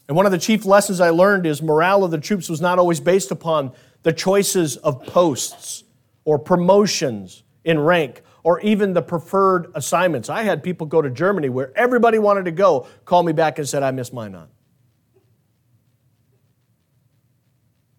And 0.08 0.16
one 0.16 0.26
of 0.26 0.32
the 0.32 0.38
chief 0.38 0.64
lessons 0.64 1.00
I 1.00 1.10
learned 1.10 1.46
is 1.46 1.62
morale 1.62 2.02
of 2.02 2.10
the 2.10 2.18
troops 2.18 2.48
was 2.48 2.60
not 2.60 2.80
always 2.80 2.98
based 2.98 3.30
upon 3.30 3.70
the 4.02 4.12
choices 4.12 4.78
of 4.78 5.06
posts 5.06 5.84
or 6.24 6.40
promotions 6.40 7.44
in 7.62 7.78
rank 7.78 8.22
or 8.44 8.60
even 8.60 8.92
the 8.92 9.02
preferred 9.02 9.70
assignments. 9.74 10.28
I 10.28 10.42
had 10.42 10.62
people 10.62 10.86
go 10.86 11.00
to 11.00 11.10
Germany 11.10 11.48
where 11.48 11.76
everybody 11.76 12.18
wanted 12.18 12.44
to 12.46 12.50
go, 12.50 12.86
call 13.04 13.22
me 13.22 13.32
back 13.32 13.58
and 13.58 13.68
said, 13.68 13.82
I 13.82 13.90
missed 13.90 14.12
Minot. 14.12 14.48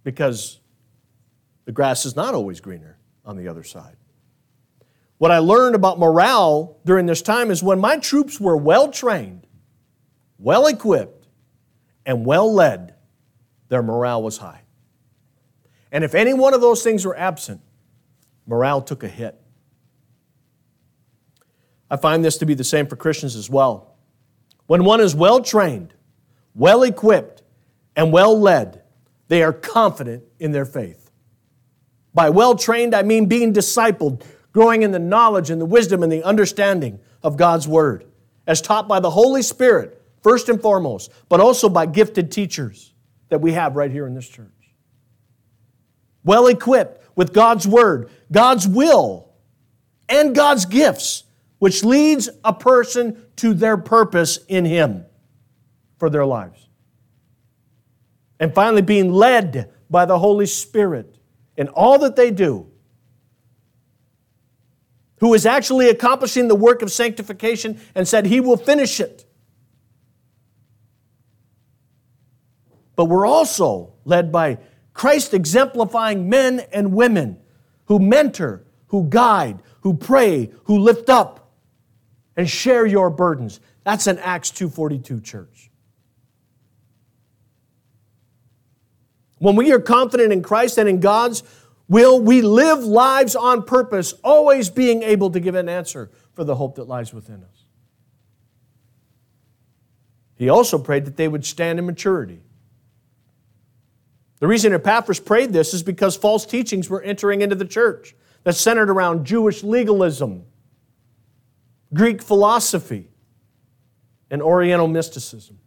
Because 0.04 0.60
the 1.66 1.72
grass 1.72 2.06
is 2.06 2.16
not 2.16 2.34
always 2.34 2.60
greener 2.60 2.98
on 3.26 3.38
the 3.38 3.48
other 3.48 3.64
side. 3.64 3.96
What 5.18 5.32
I 5.32 5.38
learned 5.38 5.76
about 5.76 6.00
morale 6.00 6.78
during 6.84 7.06
this 7.06 7.22
time 7.22 7.50
is 7.50 7.64
when 7.64 7.80
my 7.80 7.98
troops 7.98 8.42
were 8.42 8.58
well 8.58 8.92
trained, 8.92 9.48
well 10.38 10.68
equipped, 10.68 11.28
and 12.06 12.26
well 12.26 12.54
led, 12.54 12.96
their 13.70 13.82
morale 13.82 14.22
was 14.22 14.38
high. 14.40 14.62
And 15.94 16.04
if 16.04 16.16
any 16.16 16.34
one 16.34 16.54
of 16.54 16.60
those 16.60 16.84
things 16.84 17.06
were 17.06 17.18
absent, 17.18 17.62
morale 18.46 18.82
took 18.82 19.04
a 19.04 19.08
hit. 19.08 19.40
I 21.94 21.96
find 21.96 22.26
this 22.26 22.40
to 22.40 22.48
be 22.48 22.56
the 22.56 22.64
same 22.64 22.88
for 22.88 22.96
Christians 22.96 23.36
as 23.36 23.52
well. 23.52 23.94
When 24.66 24.84
one 24.84 25.00
is 25.00 25.14
well 25.14 25.44
trained, 25.44 25.94
well 26.56 26.82
equipped, 26.82 27.44
and 27.96 28.12
well 28.12 28.36
led, 28.40 28.82
they 29.28 29.44
are 29.44 29.54
confident 29.54 30.24
in 30.40 30.54
their 30.54 30.66
faith. 30.66 31.12
By 32.12 32.32
well 32.32 32.56
trained, 32.56 32.96
I 32.96 33.04
mean 33.04 33.28
being 33.28 33.54
discipled, 33.54 34.24
growing 34.54 34.82
in 34.82 34.90
the 34.90 34.98
knowledge 34.98 35.52
and 35.52 35.62
the 35.62 35.68
wisdom 35.68 36.02
and 36.02 36.12
the 36.12 36.24
understanding 36.24 37.00
of 37.22 37.38
God's 37.38 37.68
Word, 37.68 38.06
as 38.48 38.60
taught 38.60 38.88
by 38.88 39.00
the 39.00 39.12
Holy 39.12 39.44
Spirit, 39.44 40.02
first 40.24 40.50
and 40.50 40.60
foremost, 40.60 41.12
but 41.30 41.40
also 41.40 41.70
by 41.70 41.86
gifted 41.86 42.32
teachers 42.32 42.92
that 43.30 43.40
we 43.40 43.52
have 43.52 43.76
right 43.76 43.92
here 43.92 44.08
in 44.08 44.16
this 44.16 44.28
church. 44.28 44.50
Well 46.24 46.48
equipped 46.48 47.08
with 47.16 47.34
God's 47.34 47.68
Word, 47.68 48.10
God's 48.32 48.68
will, 48.68 49.30
and 50.10 50.34
God's 50.34 50.66
gifts 50.66 51.26
which 51.64 51.82
leads 51.82 52.28
a 52.44 52.52
person 52.52 53.26
to 53.38 53.54
their 53.54 53.78
purpose 53.78 54.38
in 54.50 54.66
Him 54.66 55.06
for 55.96 56.10
their 56.10 56.26
lives. 56.26 56.68
And 58.38 58.54
finally, 58.54 58.82
being 58.82 59.14
led 59.14 59.72
by 59.90 60.04
the 60.04 60.20
Holy 60.20 60.46
Spirit 60.46 61.18
in 61.56 61.70
all 61.70 62.00
that 62.00 62.18
they 62.18 62.32
do, 62.32 62.70
who 65.22 65.34
is 65.34 65.46
actually 65.46 65.88
accomplishing 65.88 66.50
the 66.50 66.56
work 66.56 66.82
of 66.82 66.92
sanctification 66.92 67.80
and 67.96 68.06
said 68.06 68.26
He 68.26 68.42
will 68.42 68.58
finish 68.58 69.00
it. 69.00 69.26
But 72.98 73.06
we're 73.06 73.26
also 73.26 73.94
led 74.04 74.34
by 74.34 74.58
Christ 74.94 75.34
exemplifying 75.34 76.28
men 76.28 76.60
and 76.74 76.92
women 76.92 77.38
who 77.86 78.00
mentor, 78.00 78.66
who 78.88 79.06
guide, 79.06 79.64
who 79.80 79.94
pray, 79.94 80.52
who 80.66 80.80
lift 80.80 81.08
up, 81.08 81.40
and 82.36 82.50
share 82.50 82.86
your 82.86 83.10
burdens. 83.10 83.60
That's 83.84 84.08
an 84.08 84.20
Acts 84.20 84.52
2:42 84.52 85.20
church. 85.20 85.70
When 89.40 89.56
we 89.56 89.72
are 89.74 89.80
confident 89.80 90.32
in 90.32 90.42
Christ 90.42 90.78
and 90.78 90.88
in 90.88 91.00
God's 91.00 91.44
will, 91.90 92.20
we 92.20 92.42
live 92.42 92.84
lives 92.84 93.36
on 93.36 93.64
purpose, 93.64 94.14
always 94.24 94.70
being 94.70 95.04
able 95.04 95.30
to 95.32 95.40
give 95.40 95.56
an 95.56 95.68
answer 95.68 96.10
for 96.34 96.44
the 96.44 96.56
hope 96.56 96.76
that 96.76 96.86
lies 96.86 97.14
within 97.14 97.44
us. 97.44 97.66
He 100.36 100.50
also 100.50 100.78
prayed 100.78 101.06
that 101.06 101.18
they 101.18 101.28
would 101.28 101.46
stand 101.46 101.78
in 101.78 101.86
maturity. 101.86 102.42
The 104.40 104.48
reason 104.48 104.74
Epaphras 104.74 105.20
prayed 105.20 105.54
this 105.54 105.74
is 105.74 105.84
because 105.84 106.16
false 106.16 106.46
teachings 106.46 106.90
were 106.90 107.02
entering 107.02 107.42
into 107.42 107.56
the 107.56 107.66
church 107.66 108.16
that 108.44 108.54
centered 108.54 108.90
around 108.90 109.26
Jewish 109.26 109.64
legalism 109.64 110.46
Greek 111.94 112.22
philosophy, 112.22 113.10
and 114.32 114.42
Oriental 114.42 114.88
mysticism. 114.88 115.60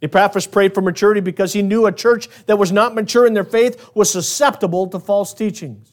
Epaphras 0.00 0.46
prayed 0.46 0.72
for 0.72 0.82
maturity 0.82 1.20
because 1.20 1.52
he 1.52 1.62
knew 1.62 1.86
a 1.86 1.92
church 1.92 2.28
that 2.46 2.58
was 2.58 2.70
not 2.70 2.94
mature 2.94 3.26
in 3.26 3.34
their 3.34 3.42
faith 3.42 3.90
was 3.94 4.10
susceptible 4.10 4.86
to 4.86 5.00
false 5.00 5.34
teachings. 5.34 5.90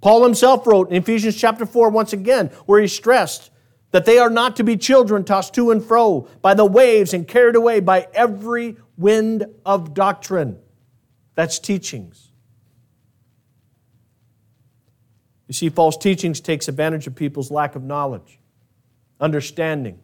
Paul 0.00 0.24
himself 0.24 0.66
wrote 0.66 0.90
in 0.90 0.96
Ephesians 0.96 1.36
chapter 1.36 1.64
4 1.64 1.90
once 1.90 2.12
again, 2.12 2.48
where 2.66 2.80
he 2.80 2.88
stressed 2.88 3.50
that 3.92 4.04
they 4.04 4.18
are 4.18 4.30
not 4.30 4.56
to 4.56 4.64
be 4.64 4.76
children 4.76 5.24
tossed 5.24 5.54
to 5.54 5.70
and 5.70 5.82
fro 5.82 6.28
by 6.42 6.54
the 6.54 6.66
waves 6.66 7.14
and 7.14 7.26
carried 7.26 7.56
away 7.56 7.80
by 7.80 8.06
every 8.12 8.76
wind 8.96 9.46
of 9.64 9.94
doctrine. 9.94 10.58
That's 11.36 11.58
teachings. 11.58 12.27
You 15.48 15.54
see, 15.54 15.70
false 15.70 15.96
teachings 15.96 16.40
takes 16.40 16.68
advantage 16.68 17.06
of 17.06 17.14
people's 17.14 17.50
lack 17.50 17.74
of 17.74 17.82
knowledge, 17.82 18.38
understanding, 19.20 19.98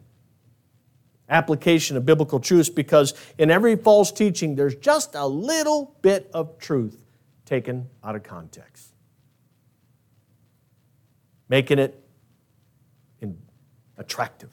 application 1.29 1.95
of 1.97 2.05
biblical 2.05 2.39
truths 2.39 2.69
because 2.69 3.13
in 3.37 3.49
every 3.49 3.75
false 3.75 4.11
teaching 4.11 4.55
there's 4.55 4.75
just 4.75 5.15
a 5.15 5.25
little 5.25 5.95
bit 6.01 6.29
of 6.33 6.57
truth 6.57 7.05
taken 7.45 7.87
out 8.03 8.15
of 8.15 8.23
context, 8.23 8.89
making 11.47 11.79
it 11.79 12.01
attractive. 13.97 14.49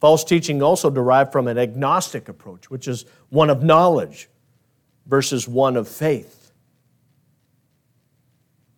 False 0.00 0.24
teaching 0.24 0.62
also 0.62 0.88
derived 0.88 1.30
from 1.30 1.46
an 1.46 1.58
agnostic 1.58 2.28
approach, 2.28 2.70
which 2.70 2.88
is 2.88 3.04
one 3.28 3.50
of 3.50 3.62
knowledge 3.62 4.28
versus 5.06 5.46
one 5.46 5.76
of 5.76 5.86
faith. 5.86 6.39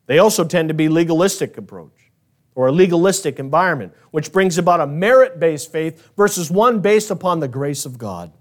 They 0.06 0.18
also 0.18 0.44
tend 0.44 0.68
to 0.68 0.74
be 0.74 0.88
legalistic 0.88 1.56
approach 1.56 2.10
or 2.54 2.68
a 2.68 2.72
legalistic 2.72 3.38
environment, 3.38 3.94
which 4.10 4.32
brings 4.32 4.58
about 4.58 4.80
a 4.80 4.86
merit 4.86 5.40
based 5.40 5.72
faith 5.72 6.10
versus 6.16 6.50
one 6.50 6.80
based 6.80 7.10
upon 7.10 7.40
the 7.40 7.48
grace 7.48 7.86
of 7.86 7.98
God, 7.98 8.32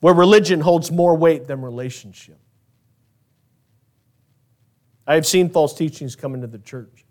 where 0.00 0.14
religion 0.14 0.60
holds 0.60 0.90
more 0.90 1.16
weight 1.16 1.46
than 1.46 1.62
relationship. 1.62 2.38
I 5.06 5.14
have 5.14 5.26
seen 5.26 5.48
false 5.48 5.74
teachings 5.74 6.14
come 6.14 6.34
into 6.34 6.46
the 6.46 6.58
church. 6.58 7.04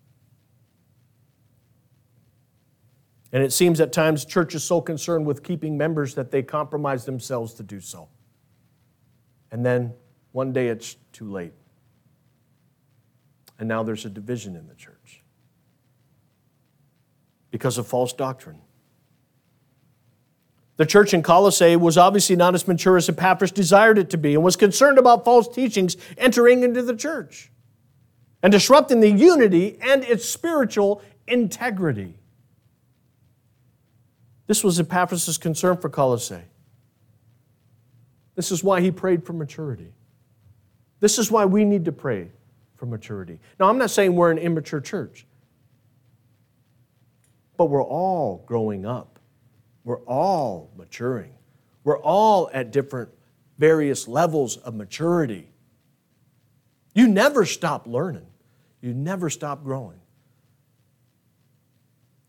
And 3.33 3.41
it 3.41 3.53
seems 3.53 3.79
at 3.79 3.93
times 3.93 4.25
church 4.25 4.55
is 4.55 4.63
so 4.63 4.81
concerned 4.81 5.25
with 5.25 5.41
keeping 5.41 5.77
members 5.77 6.15
that 6.15 6.31
they 6.31 6.43
compromise 6.43 7.05
themselves 7.05 7.53
to 7.55 7.63
do 7.63 7.79
so. 7.79 8.09
And 9.51 9.65
then 9.65 9.93
one 10.31 10.51
day 10.51 10.67
it's 10.67 10.97
too 11.13 11.29
late. 11.29 11.53
And 13.61 13.67
now 13.67 13.83
there's 13.83 14.05
a 14.05 14.09
division 14.09 14.55
in 14.55 14.67
the 14.67 14.73
church 14.73 15.21
because 17.51 17.77
of 17.77 17.85
false 17.85 18.11
doctrine. 18.11 18.59
The 20.77 20.85
church 20.87 21.13
in 21.13 21.21
Colossae 21.21 21.75
was 21.75 21.95
obviously 21.95 22.35
not 22.35 22.55
as 22.55 22.67
mature 22.67 22.97
as 22.97 23.07
Epaphras 23.07 23.51
desired 23.51 23.99
it 23.99 24.09
to 24.09 24.17
be 24.17 24.33
and 24.33 24.43
was 24.43 24.55
concerned 24.55 24.97
about 24.97 25.23
false 25.23 25.47
teachings 25.47 25.95
entering 26.17 26.63
into 26.63 26.81
the 26.81 26.95
church 26.95 27.51
and 28.41 28.51
disrupting 28.51 28.99
the 28.99 29.11
unity 29.11 29.77
and 29.79 30.03
its 30.05 30.27
spiritual 30.27 31.03
integrity. 31.27 32.15
This 34.47 34.63
was 34.63 34.79
Epaphras' 34.79 35.37
concern 35.37 35.77
for 35.77 35.87
Colossae. 35.87 36.41
This 38.33 38.51
is 38.51 38.63
why 38.63 38.81
he 38.81 38.89
prayed 38.89 39.23
for 39.23 39.33
maturity. 39.33 39.93
This 40.99 41.19
is 41.19 41.29
why 41.29 41.45
we 41.45 41.63
need 41.63 41.85
to 41.85 41.91
pray 41.91 42.31
for 42.81 42.87
maturity. 42.87 43.39
Now, 43.59 43.69
I'm 43.69 43.77
not 43.77 43.91
saying 43.91 44.15
we're 44.15 44.31
an 44.31 44.39
immature 44.39 44.81
church, 44.81 45.27
but 47.55 47.65
we're 47.65 47.83
all 47.83 48.43
growing 48.47 48.87
up. 48.87 49.19
We're 49.83 50.01
all 50.05 50.71
maturing. 50.75 51.35
We're 51.83 51.99
all 51.99 52.49
at 52.51 52.71
different, 52.71 53.11
various 53.59 54.07
levels 54.07 54.57
of 54.57 54.73
maturity. 54.73 55.51
You 56.95 57.07
never 57.07 57.45
stop 57.45 57.85
learning, 57.85 58.25
you 58.81 58.95
never 58.95 59.29
stop 59.29 59.63
growing. 59.63 59.99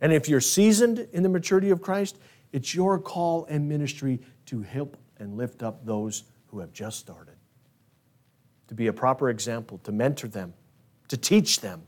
And 0.03 0.12
if 0.12 0.29
you're 0.29 0.43
seasoned 0.43 1.09
in 1.15 1.23
the 1.23 1.31
maturity 1.31 1.71
of 1.71 1.81
Christ, 1.81 2.19
it's 2.53 2.75
your 2.75 2.99
call 2.99 3.47
and 3.47 3.67
ministry 3.67 4.21
to 4.47 4.61
help 4.61 4.99
and 5.19 5.35
lift 5.38 5.62
up 5.62 5.87
those 5.87 6.25
who 6.49 6.59
have 6.59 6.75
just 6.75 6.99
started, 6.99 7.37
to 8.72 8.76
be 8.76 8.87
a 8.87 8.92
proper 8.92 9.28
example, 9.28 9.78
to 9.85 9.92
mentor 9.92 10.28
them, 10.28 10.54
to 11.08 11.18
teach 11.18 11.61
them, 11.61 11.82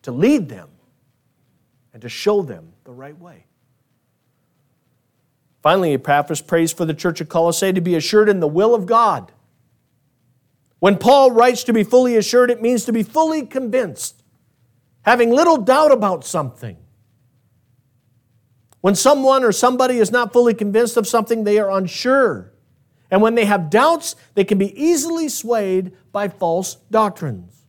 to 0.00 0.10
lead 0.10 0.48
them, 0.48 0.70
and 1.92 2.00
to 2.00 2.08
show 2.08 2.40
them 2.40 2.72
the 2.84 2.90
right 2.90 3.18
way. 3.18 3.44
Finally, 5.62 5.92
Epaphras 5.92 6.40
prays 6.40 6.72
for 6.72 6.86
the 6.86 6.94
church 6.94 7.20
of 7.20 7.28
Colossae 7.28 7.74
to 7.74 7.82
be 7.82 7.94
assured 7.94 8.30
in 8.30 8.40
the 8.40 8.48
will 8.48 8.74
of 8.74 8.86
God. 8.86 9.32
When 10.78 10.96
Paul 10.96 11.30
writes 11.30 11.62
to 11.64 11.74
be 11.74 11.84
fully 11.84 12.16
assured, 12.16 12.50
it 12.50 12.62
means 12.62 12.86
to 12.86 12.92
be 12.92 13.02
fully 13.02 13.44
convinced, 13.44 14.22
having 15.02 15.30
little 15.30 15.58
doubt 15.58 15.92
about 15.92 16.24
something. 16.24 16.78
When 18.80 18.94
someone 18.94 19.44
or 19.44 19.52
somebody 19.52 19.98
is 19.98 20.10
not 20.10 20.32
fully 20.32 20.54
convinced 20.54 20.96
of 20.96 21.06
something, 21.06 21.44
they 21.44 21.58
are 21.58 21.70
unsure. 21.70 22.53
And 23.10 23.22
when 23.22 23.34
they 23.34 23.44
have 23.44 23.70
doubts, 23.70 24.16
they 24.34 24.44
can 24.44 24.58
be 24.58 24.78
easily 24.80 25.28
swayed 25.28 25.92
by 26.12 26.28
false 26.28 26.76
doctrines. 26.90 27.66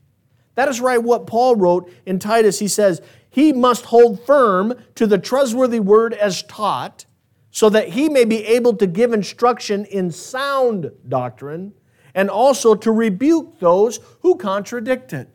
That 0.55 0.69
is 0.69 0.81
right 0.81 1.01
what 1.01 1.27
Paul 1.27 1.55
wrote 1.55 1.91
in 2.05 2.19
Titus. 2.19 2.59
He 2.59 2.67
says, 2.67 3.01
He 3.29 3.51
must 3.51 3.85
hold 3.85 4.25
firm 4.25 4.73
to 4.95 5.05
the 5.05 5.17
trustworthy 5.17 5.79
word 5.79 6.13
as 6.13 6.41
taught 6.43 7.05
so 7.51 7.69
that 7.69 7.89
he 7.89 8.09
may 8.09 8.25
be 8.25 8.45
able 8.45 8.75
to 8.75 8.87
give 8.87 9.13
instruction 9.13 9.85
in 9.85 10.11
sound 10.11 10.91
doctrine 11.07 11.73
and 12.13 12.29
also 12.29 12.75
to 12.75 12.91
rebuke 12.91 13.59
those 13.59 13.99
who 14.21 14.35
contradict 14.35 15.13
it. 15.13 15.29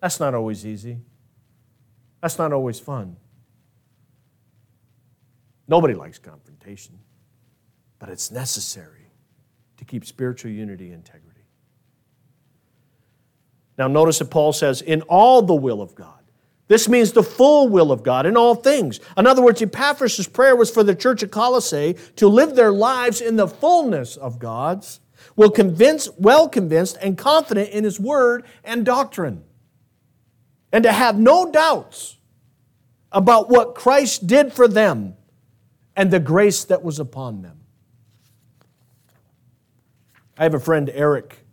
That's 0.00 0.20
not 0.20 0.34
always 0.34 0.66
easy. 0.66 0.98
That's 2.20 2.38
not 2.38 2.52
always 2.52 2.80
fun. 2.80 3.16
Nobody 5.66 5.94
likes 5.94 6.18
confrontation, 6.18 6.98
but 8.04 8.12
it's 8.12 8.30
necessary 8.30 9.06
to 9.78 9.84
keep 9.86 10.04
spiritual 10.04 10.50
unity 10.50 10.88
and 10.88 10.96
integrity. 10.96 11.40
Now, 13.78 13.88
notice 13.88 14.18
that 14.18 14.30
Paul 14.30 14.52
says, 14.52 14.82
in 14.82 15.00
all 15.08 15.40
the 15.40 15.54
will 15.54 15.80
of 15.80 15.94
God. 15.94 16.20
This 16.68 16.86
means 16.86 17.12
the 17.12 17.22
full 17.22 17.70
will 17.70 17.90
of 17.90 18.02
God 18.02 18.26
in 18.26 18.36
all 18.36 18.56
things. 18.56 19.00
In 19.16 19.26
other 19.26 19.40
words, 19.40 19.62
Epaphras' 19.62 20.28
prayer 20.28 20.54
was 20.54 20.70
for 20.70 20.84
the 20.84 20.94
church 20.94 21.22
at 21.22 21.30
Colossae 21.30 21.96
to 22.16 22.28
live 22.28 22.54
their 22.54 22.72
lives 22.72 23.22
in 23.22 23.36
the 23.36 23.48
fullness 23.48 24.18
of 24.18 24.38
God's, 24.38 25.00
well 25.34 25.48
convinced, 25.48 26.10
well 26.18 26.46
convinced, 26.46 26.98
and 27.00 27.16
confident 27.16 27.70
in 27.70 27.84
His 27.84 27.98
word 27.98 28.44
and 28.64 28.84
doctrine, 28.84 29.44
and 30.70 30.84
to 30.84 30.92
have 30.92 31.18
no 31.18 31.50
doubts 31.50 32.18
about 33.10 33.48
what 33.48 33.74
Christ 33.74 34.26
did 34.26 34.52
for 34.52 34.68
them 34.68 35.16
and 35.96 36.10
the 36.10 36.20
grace 36.20 36.64
that 36.64 36.82
was 36.82 37.00
upon 37.00 37.40
them. 37.40 37.63
I 40.36 40.42
have 40.42 40.54
a 40.54 40.60
friend, 40.60 40.90
Eric 40.92 41.44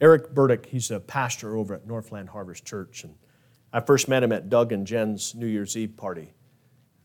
Eric 0.00 0.32
Burdick, 0.32 0.66
he's 0.66 0.90
a 0.90 1.00
pastor 1.00 1.56
over 1.56 1.74
at 1.74 1.86
Northland 1.86 2.28
Harvest 2.28 2.64
Church. 2.64 3.02
And 3.02 3.14
I 3.72 3.80
first 3.80 4.08
met 4.08 4.22
him 4.22 4.30
at 4.32 4.48
Doug 4.48 4.72
and 4.72 4.86
Jen's 4.86 5.34
New 5.34 5.46
Year's 5.46 5.76
Eve 5.76 5.96
party. 5.96 6.32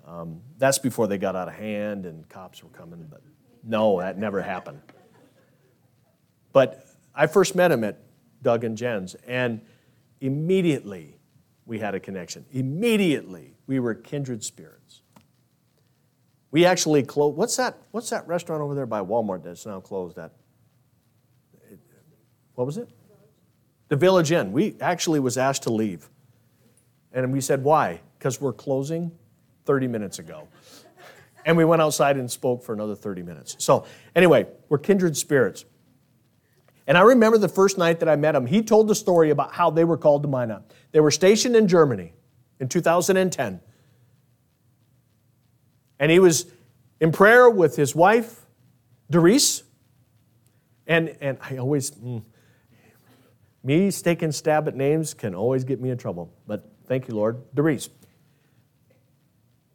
Um, 0.06 0.41
that's 0.58 0.78
before 0.78 1.08
they 1.08 1.17
got 1.17 1.36
out 1.36 1.47
of 1.47 1.56
hand 1.56 2.06
and 2.06 2.28
cops 2.30 2.63
were 2.63 2.69
coming, 2.69 3.08
but 3.10 3.21
no, 3.63 3.99
that 3.99 4.17
never 4.17 4.41
happened. 4.41 4.82
But 6.52 6.86
I 7.15 7.26
first 7.28 7.56
met 7.56 7.71
him 7.71 7.84
at 7.84 7.99
Doug 8.43 8.63
and 8.63 8.78
Jen's, 8.78 9.15
and 9.26 9.62
immediately 10.21 11.17
we 11.65 11.80
had 11.80 11.95
a 11.95 11.99
connection. 11.99 12.45
Immediately 12.52 13.56
we 13.65 13.80
were 13.80 13.95
kindred 13.95 14.43
spirits. 14.43 15.03
We 16.54 16.66
actually 16.66 17.02
closed. 17.02 17.36
What's 17.36 17.56
that? 17.58 17.80
What's 17.89 18.12
that 18.12 18.28
restaurant 18.28 18.62
over 18.62 18.76
there 18.76 18.86
by 18.86 19.02
Walmart 19.02 19.44
that's 19.44 19.66
now 19.66 19.80
closed? 19.80 20.18
That 20.18 20.34
what 22.54 22.68
was 22.68 22.78
it? 22.78 22.88
The 23.88 23.96
Village 23.96 24.32
Inn. 24.32 24.52
We 24.52 24.76
actually 24.80 25.20
was 25.20 25.36
asked 25.36 25.63
to 25.63 25.72
leave. 25.72 26.12
And 27.12 27.34
we 27.34 27.42
said, 27.42 27.63
why? 27.63 28.02
Because 28.20 28.39
we're 28.39 28.54
closing 28.54 29.12
30 29.66 29.88
minutes 29.88 30.20
ago. 30.20 30.48
And 31.44 31.58
we 31.58 31.66
went 31.66 31.82
outside 31.82 32.18
and 32.18 32.30
spoke 32.30 32.63
for 32.63 32.74
another 32.74 32.96
30 32.96 33.24
minutes. 33.24 33.56
So, 33.58 33.88
anyway, 34.16 34.46
we're 34.70 34.78
kindred 34.78 35.18
spirits. 35.18 35.66
And 36.86 37.00
I 37.00 37.02
remember 37.02 37.39
the 37.39 37.50
first 37.50 37.80
night 37.80 38.00
that 38.00 38.10
I 38.10 38.16
met 38.16 38.36
him, 38.36 38.46
he 38.46 38.62
told 38.62 38.88
the 38.88 38.96
story 38.96 39.32
about 39.32 39.54
how 39.54 39.72
they 39.72 39.86
were 39.86 39.98
called 39.98 40.22
to 40.22 40.30
Minot. 40.30 40.72
They 40.92 41.00
were 41.00 41.12
stationed 41.12 41.56
in 41.56 41.68
Germany 41.68 42.13
in 42.60 42.70
2010. 42.70 43.60
And 46.00 46.12
he 46.12 46.20
was 46.20 46.46
in 47.00 47.12
prayer 47.12 47.50
with 47.50 47.76
his 47.76 47.96
wife, 47.96 48.46
Doris. 49.10 49.64
And, 50.88 51.16
and 51.22 51.38
I 51.42 51.58
always, 51.58 51.92
mm, 51.92 52.24
me 53.64 53.92
taking 53.92 54.32
stab 54.32 54.68
at 54.68 54.76
names 54.76 55.14
can 55.14 55.34
always 55.34 55.64
get 55.64 55.80
me 55.80 55.90
in 55.90 55.98
trouble, 55.98 56.34
but 56.46 56.70
thank 56.88 57.08
you, 57.08 57.16
Lord. 57.16 57.42
Doris. 57.54 57.90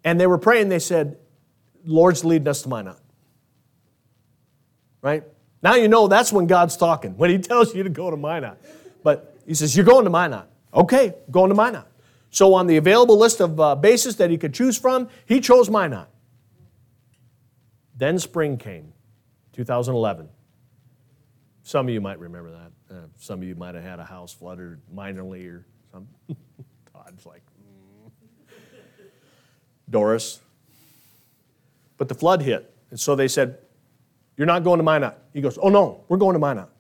And 0.05 0.21
they 0.21 0.27
were 0.27 0.39
praying, 0.39 0.69
they 0.69 0.79
said, 0.79 1.19
Lord's 1.85 2.25
leading 2.25 2.49
us 2.49 2.63
to 2.63 2.69
Minot. 2.69 2.99
Right? 5.01 5.25
Now 5.63 5.75
you 5.75 5.89
know 5.89 6.09
that's 6.09 6.33
when 6.33 6.47
God's 6.47 6.77
talking, 6.77 7.17
when 7.17 7.31
He 7.31 7.39
tells 7.51 7.75
you 7.75 7.83
to 7.83 7.91
go 7.91 8.11
to 8.11 8.17
Minot. 8.17 8.61
But 9.03 9.37
He 9.47 9.55
says, 9.55 9.77
You're 9.77 9.87
going 9.87 10.05
to 10.05 10.11
Minot. 10.11 10.49
Okay, 10.75 11.15
going 11.31 11.49
to 11.49 11.55
Minot. 11.55 11.87
So 12.31 12.55
on 12.55 12.67
the 12.67 12.77
available 12.77 13.19
list 13.19 13.41
of 13.41 13.59
uh, 13.59 13.75
bases 13.75 14.17
that 14.17 14.31
he 14.31 14.37
could 14.37 14.55
choose 14.55 14.77
from, 14.77 15.09
he 15.25 15.41
chose 15.41 15.71
Minot. 15.71 16.09
Then 17.97 18.19
spring 18.19 18.59
came, 18.59 18.93
2011. 19.53 20.29
Some 21.62 21.88
of 21.88 21.93
you 21.93 22.01
might 22.01 22.19
remember 22.19 22.51
that. 22.51 22.95
Uh, 22.95 23.01
some 23.19 23.41
of 23.41 23.49
you 23.49 23.55
might 23.55 23.75
have 23.75 23.85
had 23.85 23.99
a 23.99 24.05
house 24.05 24.33
flooded 24.33 24.81
minorly 24.95 25.51
or 25.51 25.67
something. 25.93 26.14
Todd's 26.93 27.27
like, 27.27 27.43
mm. 27.61 28.11
Doris. 29.91 30.41
But 31.99 32.09
the 32.09 32.14
flood 32.14 32.41
hit. 32.41 32.73
And 32.91 32.99
so 32.99 33.17
they 33.17 33.29
said, 33.29 33.59
You're 34.37 34.47
not 34.47 34.64
going 34.64 34.79
to 34.79 34.85
Minot. 34.85 35.19
He 35.35 35.41
goes, 35.41 35.59
Oh, 35.61 35.69
no, 35.69 36.05
we're 36.09 36.17
going 36.17 36.35
to 36.35 36.38
Minot. 36.38 36.71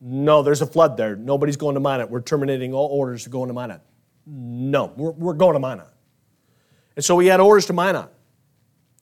No, 0.00 0.42
there's 0.42 0.60
a 0.60 0.66
flood 0.66 0.96
there. 0.96 1.14
Nobody's 1.14 1.56
going 1.56 1.74
to 1.74 1.80
Minot. 1.80 2.10
We're 2.10 2.20
terminating 2.20 2.74
all 2.74 2.88
orders 2.88 3.24
to 3.24 3.30
go 3.30 3.42
into 3.42 3.54
Minot. 3.54 3.80
No, 4.26 4.92
we're, 4.96 5.12
we're 5.12 5.34
going 5.34 5.54
to 5.54 5.58
Minot. 5.58 5.92
And 6.96 7.04
so 7.04 7.18
he 7.18 7.28
had 7.28 7.40
orders 7.40 7.66
to 7.66 7.72
Minot. 7.72 8.12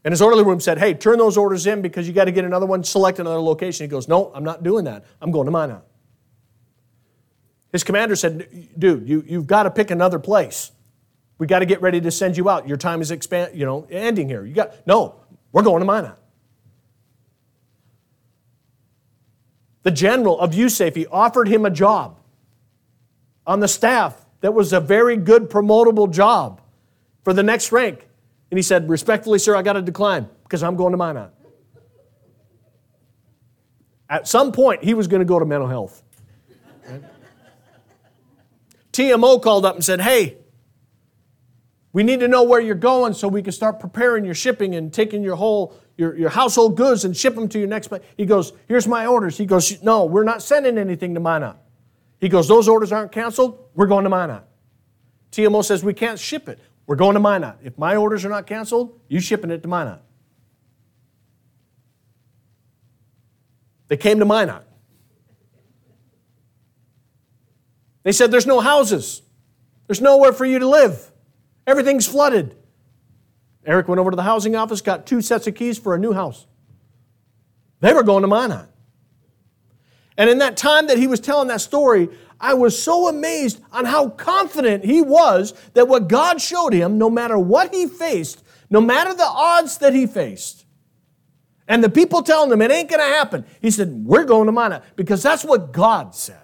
And 0.05 0.13
his 0.13 0.23
orderly 0.23 0.45
room 0.45 0.61
said, 0.61 0.79
Hey, 0.79 0.95
turn 0.95 1.19
those 1.19 1.37
orders 1.37 1.67
in 1.67 1.83
because 1.83 2.07
you 2.07 2.15
got 2.15 2.25
to 2.25 2.33
get 2.33 2.45
another 2.45 2.67
one, 2.67 2.85
select 2.85 3.19
another 3.19 3.41
location. 3.41 3.85
He 3.85 3.89
goes, 3.89 4.09
No, 4.09 4.33
I'm 4.35 4.45
not 4.45 4.63
doing 4.63 4.85
that. 4.85 5.05
I'm 5.21 5.31
going 5.31 5.47
to 5.47 5.51
Minot. 5.51 5.85
His 7.73 7.85
commander 7.85 8.17
said, 8.17 8.71
Dude, 8.79 9.09
you, 9.09 9.25
you've 9.27 9.47
got 9.47 9.65
to 9.65 9.71
pick 9.71 9.91
another 9.91 10.19
place. 10.19 10.73
We 11.39 11.47
got 11.47 11.61
to 11.61 11.67
get 11.67 11.81
ready 11.83 12.01
to 12.01 12.11
send 12.11 12.37
you 12.37 12.49
out. 12.49 12.67
Your 12.67 12.77
time 12.77 13.01
is 13.01 13.11
expand, 13.11 13.59
you 13.59 13.65
know, 13.65 13.87
ending 13.91 14.29
here. 14.29 14.45
You 14.45 14.55
got 14.55 14.87
no, 14.87 15.21
we're 15.53 15.63
going 15.63 15.81
to 15.81 15.87
Minot. 15.87 16.19
The 19.83 19.91
general 19.91 20.39
of 20.39 20.53
USAFE 20.53 21.07
offered 21.11 21.49
him 21.49 21.65
a 21.65 21.71
job 21.71 22.19
on 23.47 23.61
the 23.61 23.69
staff 23.69 24.27
that 24.41 24.55
was 24.55 24.73
a 24.73 24.81
very 24.81 25.17
good 25.17 25.51
promotable 25.51 26.11
job 26.11 26.61
for 27.25 27.33
the 27.33 27.43
next 27.43 27.73
rank. 27.73 28.07
And 28.51 28.59
he 28.59 28.63
said, 28.63 28.89
Respectfully, 28.89 29.39
sir, 29.39 29.57
I 29.57 29.63
got 29.63 29.75
to 29.75 29.83
decline 29.83 30.29
because 30.45 30.63
I'm 30.63 30.77
going 30.77 30.93
to 30.93 30.97
Minot. 30.97 31.35
At 34.11 34.27
some 34.27 34.53
point, 34.53 34.83
he 34.83 34.95
was 34.95 35.07
going 35.07 35.21
to 35.21 35.27
go 35.27 35.39
to 35.39 35.45
mental 35.45 35.69
health. 35.69 36.03
TMO 38.93 39.43
called 39.43 39.67
up 39.67 39.75
and 39.75 39.85
said, 39.85 40.01
Hey, 40.01 40.39
we 41.93 42.03
need 42.03 42.21
to 42.21 42.29
know 42.29 42.43
where 42.43 42.61
you're 42.61 42.75
going 42.75 43.15
so 43.15 43.29
we 43.29 43.43
can 43.43 43.53
start 43.53 43.81
preparing 43.81 44.25
your 44.25 44.35
shipping 44.35 44.75
and 44.75 44.93
taking 44.93 45.23
your 45.23 45.37
whole 45.37 45.75
your, 45.97 46.17
your 46.17 46.31
household 46.31 46.77
goods 46.77 47.05
and 47.05 47.17
ship 47.17 47.35
them 47.35 47.49
to 47.49 47.59
your 47.59 47.69
next 47.69 47.89
place. 47.89 48.03
He 48.17 48.25
goes, 48.25 48.53
Here's 48.69 48.87
my 48.87 49.07
orders. 49.07 49.37
He 49.37 49.45
goes, 49.45 49.83
No, 49.83 50.05
we're 50.05 50.25
not 50.25 50.43
sending 50.43 50.79
anything 50.79 51.15
to 51.15 51.21
Minot. 51.21 51.57
He 52.21 52.29
goes, 52.29 52.49
Those 52.49 52.69
orders 52.69 52.93
aren't 52.93 53.13
canceled. 53.13 53.68
We're 53.79 53.87
going 53.87 54.03
to 54.03 54.11
Minot. 54.11 54.43
TMO 55.31 55.65
says, 55.65 55.85
We 55.85 55.95
can't 55.95 56.19
ship 56.19 56.49
it. 56.49 56.59
We're 56.89 56.97
going 56.97 57.15
to 57.15 57.21
Minot. 57.21 57.59
If 57.63 57.79
my 57.79 57.95
orders 57.95 58.25
are 58.25 58.29
not 58.29 58.45
canceled, 58.45 58.99
you 59.07 59.21
shipping 59.21 59.53
it 59.53 59.63
to 59.63 59.69
Minot. 59.69 60.01
They 63.87 63.97
came 63.97 64.19
to 64.19 64.25
Minot. 64.25 64.65
They 68.03 68.11
said, 68.11 68.33
There's 68.33 68.49
no 68.49 68.59
houses, 68.59 69.23
there's 69.87 70.01
nowhere 70.01 70.33
for 70.33 70.45
you 70.45 70.59
to 70.59 70.67
live, 70.67 71.13
everything's 71.65 72.09
flooded. 72.09 72.57
Eric 73.65 73.87
went 73.87 74.01
over 74.01 74.11
to 74.11 74.17
the 74.17 74.25
housing 74.25 74.57
office, 74.57 74.81
got 74.81 75.07
two 75.07 75.21
sets 75.21 75.47
of 75.47 75.55
keys 75.55 75.79
for 75.79 75.95
a 75.95 76.01
new 76.01 76.13
house. 76.13 76.49
They 77.79 77.93
were 77.93 78.03
going 78.03 78.23
to 78.23 78.29
Minot. 78.29 78.69
And 80.17 80.29
in 80.29 80.39
that 80.39 80.57
time 80.57 80.89
that 80.89 80.99
he 80.99 81.07
was 81.07 81.21
telling 81.21 81.47
that 81.47 81.61
story, 81.61 82.09
I 82.41 82.55
was 82.55 82.81
so 82.81 83.09
amazed 83.09 83.61
on 83.73 83.85
how 83.85 84.11
confident 84.11 84.85
he 84.85 85.03
was 85.03 85.55
that 85.75 85.89
what 85.89 86.09
God 86.09 86.41
showed 86.41 86.73
him, 86.73 86.99
no 86.99 87.11
matter 87.11 87.39
what 87.39 87.75
he 87.75 87.87
faced, 87.87 88.45
no 88.71 88.81
matter 88.81 89.13
the 89.13 89.25
odds 89.25 89.79
that 89.79 89.95
he 89.95 90.07
faced, 90.07 90.65
and 91.67 91.85
the 91.85 91.91
people 91.91 92.23
telling 92.23 92.51
him 92.51 92.63
it 92.63 92.71
ain't 92.71 92.89
going 92.89 93.01
to 93.01 93.17
happen, 93.17 93.45
he 93.61 93.71
said, 93.71 93.91
We're 93.91 94.25
going 94.25 94.47
to 94.47 94.53
Minot 94.53 94.83
because 94.97 95.23
that's 95.23 95.45
what 95.45 95.73
God 95.73 96.15
said. 96.15 96.41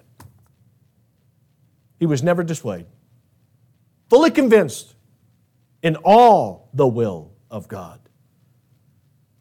He 1.97 2.05
was 2.05 2.21
never 2.21 2.43
dissuaded, 2.43 2.87
fully 4.09 4.31
convinced 4.31 4.95
in 5.81 5.95
all 6.03 6.69
the 6.73 6.87
will 6.87 7.31
of 7.49 7.67
God. 7.67 7.99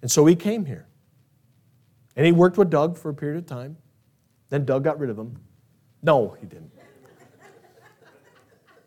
And 0.02 0.10
so 0.10 0.24
he 0.24 0.36
came 0.36 0.64
here. 0.64 0.86
And 2.16 2.24
he 2.24 2.32
worked 2.32 2.56
with 2.56 2.70
Doug 2.70 2.96
for 2.96 3.08
a 3.08 3.14
period 3.14 3.38
of 3.38 3.46
time. 3.46 3.76
Then 4.50 4.64
Doug 4.64 4.84
got 4.84 4.98
rid 4.98 5.10
of 5.10 5.18
him. 5.18 5.38
No, 6.04 6.36
he 6.38 6.46
didn't. 6.46 6.70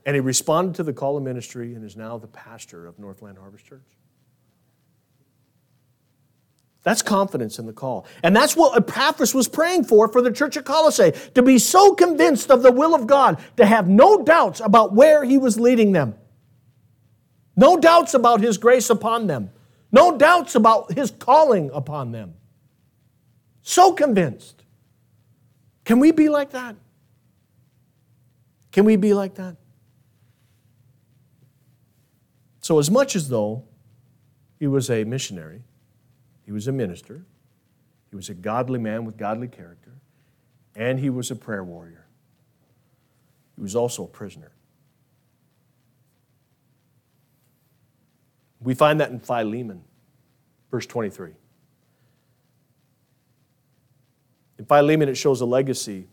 and 0.06 0.16
he 0.16 0.22
responded 0.22 0.76
to 0.76 0.84
the 0.84 0.94
call 0.94 1.18
of 1.18 1.24
ministry 1.24 1.74
and 1.74 1.84
is 1.84 1.98
now 1.98 2.18
the 2.18 2.28
pastor 2.28 2.86
of 2.86 2.98
Northland 3.00 3.38
Harvest 3.38 3.66
Church. 3.66 3.98
That's 6.84 7.02
confidence 7.02 7.60
in 7.60 7.66
the 7.66 7.74
call. 7.74 8.06
And 8.24 8.34
that's 8.34 8.56
what 8.56 8.78
Epaphras 8.78 9.34
was 9.34 9.50
praying 9.50 9.84
for 9.84 10.08
for 10.08 10.22
the 10.22 10.32
church 10.32 10.56
at 10.56 10.64
Colossae 10.64 11.12
to 11.34 11.42
be 11.42 11.60
so 11.60 11.94
convinced 11.94 12.50
of 12.50 12.62
the 12.62 12.72
will 12.72 12.96
of 12.96 13.08
God, 13.08 13.42
to 13.58 13.66
have 13.66 13.90
no 13.90 14.24
doubts 14.24 14.62
about 14.62 14.94
where 14.94 15.26
he 15.26 15.38
was 15.38 15.60
leading 15.60 15.92
them. 15.92 16.16
No 17.58 17.76
doubts 17.76 18.14
about 18.14 18.40
His 18.40 18.60
grace 18.60 18.90
upon 18.92 19.26
them. 19.26 19.50
No 19.92 20.16
doubts 20.16 20.54
about 20.54 20.94
His 20.94 21.12
calling 21.12 21.72
upon 21.74 22.12
them. 22.12 22.36
So 23.64 23.92
convinced. 23.92 24.64
Can 25.84 26.00
we 26.00 26.12
be 26.12 26.30
like 26.30 26.52
that? 26.52 26.76
Can 28.78 28.86
we 28.86 28.96
be 28.96 29.16
like 29.16 29.34
that? 29.34 29.56
So, 32.62 32.78
as 32.78 32.92
much 32.92 33.16
as 33.16 33.28
though 33.28 33.64
he 34.60 34.68
was 34.68 34.92
a 34.92 35.04
missionary, 35.04 35.64
he 36.46 36.52
was 36.52 36.68
a 36.68 36.72
minister, 36.72 37.26
he 38.12 38.16
was 38.16 38.30
a 38.30 38.36
godly 38.36 38.78
man 38.78 39.04
with 39.04 39.18
godly 39.18 39.48
character, 39.48 39.94
and 40.76 41.00
he 41.00 41.10
was 41.10 41.32
a 41.32 41.36
prayer 41.36 41.64
warrior, 41.64 42.06
he 43.56 43.64
was 43.64 43.76
also 43.76 44.04
a 44.04 44.08
prisoner. 44.08 44.52
We 48.62 48.76
find 48.76 49.02
that 49.02 49.10
in 49.10 49.20
Philemon, 49.20 49.82
verse 50.70 50.86
23. 50.86 51.32
In 54.60 54.66
Philemon, 54.66 55.10
it 55.10 55.16
shows 55.16 55.42
a 55.42 55.48
legacy 55.48 56.10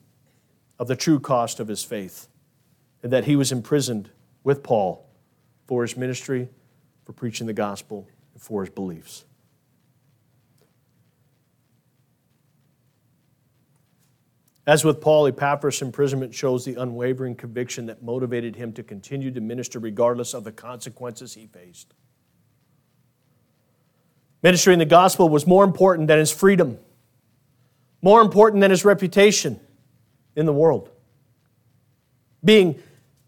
of 0.78 0.88
the 0.88 0.96
true 0.96 1.20
cost 1.20 1.60
of 1.60 1.68
his 1.68 1.84
faith 1.84 2.28
and 3.04 3.12
that 3.12 3.26
he 3.26 3.36
was 3.36 3.52
imprisoned 3.52 4.10
with 4.44 4.62
Paul 4.62 5.06
for 5.66 5.82
his 5.82 5.94
ministry, 5.94 6.48
for 7.04 7.12
preaching 7.12 7.46
the 7.46 7.52
gospel, 7.52 8.08
and 8.32 8.42
for 8.42 8.64
his 8.64 8.70
beliefs. 8.70 9.26
As 14.66 14.86
with 14.86 15.02
Paul, 15.02 15.26
Epaphras' 15.26 15.82
imprisonment 15.82 16.34
shows 16.34 16.64
the 16.64 16.76
unwavering 16.76 17.34
conviction 17.34 17.84
that 17.86 18.02
motivated 18.02 18.56
him 18.56 18.72
to 18.72 18.82
continue 18.82 19.30
to 19.30 19.40
minister 19.42 19.78
regardless 19.78 20.32
of 20.32 20.44
the 20.44 20.52
consequences 20.52 21.34
he 21.34 21.46
faced. 21.46 21.92
Ministering 24.42 24.78
the 24.78 24.86
gospel 24.86 25.28
was 25.28 25.46
more 25.46 25.64
important 25.64 26.08
than 26.08 26.18
his 26.18 26.32
freedom, 26.32 26.78
more 28.00 28.22
important 28.22 28.62
than 28.62 28.70
his 28.70 28.86
reputation 28.86 29.60
in 30.34 30.46
the 30.46 30.52
world. 30.54 30.88
Being 32.42 32.82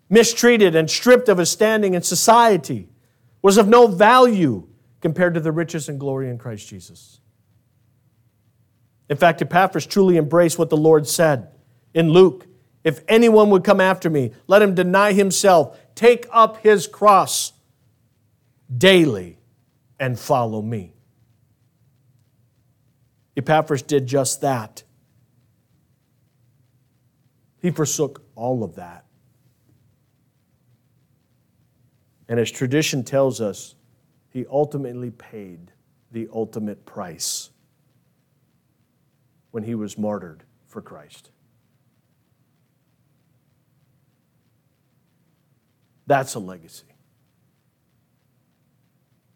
mistreated 0.08 0.74
and 0.74 0.90
stripped 0.90 1.28
of 1.28 1.38
his 1.38 1.50
standing 1.50 1.94
in 1.94 2.02
society 2.02 2.88
was 3.42 3.58
of 3.58 3.68
no 3.68 3.86
value 3.86 4.66
compared 5.00 5.34
to 5.34 5.40
the 5.40 5.52
riches 5.52 5.88
and 5.88 6.00
glory 6.00 6.28
in 6.28 6.38
Christ 6.38 6.68
Jesus. 6.68 7.20
In 9.08 9.16
fact, 9.16 9.40
Epaphras 9.40 9.86
truly 9.86 10.16
embraced 10.16 10.58
what 10.58 10.70
the 10.70 10.76
Lord 10.76 11.06
said 11.06 11.48
in 11.94 12.10
Luke 12.10 12.46
If 12.82 13.00
anyone 13.08 13.50
would 13.50 13.64
come 13.64 13.80
after 13.80 14.10
me, 14.10 14.32
let 14.46 14.62
him 14.62 14.74
deny 14.74 15.12
himself, 15.12 15.78
take 15.94 16.26
up 16.30 16.58
his 16.58 16.86
cross 16.86 17.52
daily, 18.76 19.38
and 19.98 20.18
follow 20.18 20.60
me. 20.60 20.92
Epaphras 23.36 23.82
did 23.82 24.06
just 24.06 24.40
that. 24.40 24.82
He 27.60 27.70
forsook 27.70 28.22
all 28.34 28.62
of 28.62 28.76
that. 28.76 29.05
And 32.28 32.40
as 32.40 32.50
tradition 32.50 33.04
tells 33.04 33.40
us, 33.40 33.74
he 34.30 34.44
ultimately 34.50 35.10
paid 35.10 35.72
the 36.12 36.28
ultimate 36.32 36.84
price 36.84 37.50
when 39.50 39.62
he 39.62 39.74
was 39.74 39.96
martyred 39.96 40.42
for 40.66 40.82
Christ. 40.82 41.30
That's 46.06 46.34
a 46.34 46.38
legacy. 46.38 46.86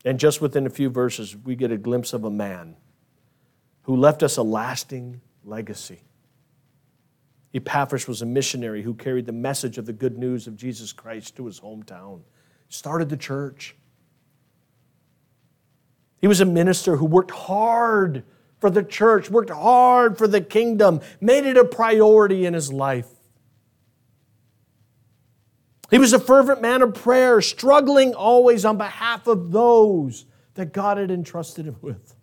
And 0.04 0.18
just 0.18 0.40
within 0.40 0.66
a 0.66 0.70
few 0.70 0.88
verses, 0.88 1.36
we 1.36 1.56
get 1.56 1.72
a 1.72 1.76
glimpse 1.76 2.12
of 2.12 2.24
a 2.24 2.30
man 2.30 2.76
who 3.82 3.96
left 3.96 4.22
us 4.22 4.36
a 4.36 4.42
lasting 4.42 5.20
legacy. 5.44 6.02
Epaphras 7.52 8.06
was 8.06 8.22
a 8.22 8.26
missionary 8.26 8.82
who 8.82 8.94
carried 8.94 9.26
the 9.26 9.32
message 9.32 9.78
of 9.78 9.86
the 9.86 9.92
good 9.92 10.16
news 10.16 10.46
of 10.46 10.56
Jesus 10.56 10.92
Christ 10.92 11.36
to 11.36 11.46
his 11.46 11.60
hometown, 11.60 12.20
started 12.70 13.10
the 13.10 13.18
church. 13.18 13.76
He 16.22 16.26
was 16.26 16.40
a 16.40 16.46
minister 16.46 16.96
who 16.96 17.04
worked 17.04 17.30
hard 17.30 18.24
for 18.58 18.70
the 18.70 18.82
church, 18.82 19.30
worked 19.30 19.50
hard 19.50 20.16
for 20.16 20.26
the 20.26 20.40
kingdom, 20.40 21.00
made 21.20 21.44
it 21.44 21.58
a 21.58 21.64
priority 21.64 22.46
in 22.46 22.54
his 22.54 22.72
life. 22.72 23.08
He 25.90 25.98
was 25.98 26.14
a 26.14 26.18
fervent 26.18 26.62
man 26.62 26.80
of 26.80 26.94
prayer, 26.94 27.42
struggling 27.42 28.14
always 28.14 28.64
on 28.64 28.78
behalf 28.78 29.26
of 29.26 29.52
those 29.52 30.24
that 30.54 30.72
God 30.72 30.96
had 30.96 31.10
entrusted 31.10 31.66
him 31.66 31.76
with. 31.82 32.14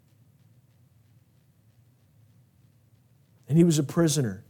and 3.48 3.58
he 3.58 3.64
was 3.64 3.80
a 3.80 3.84
prisoner, 3.84 4.43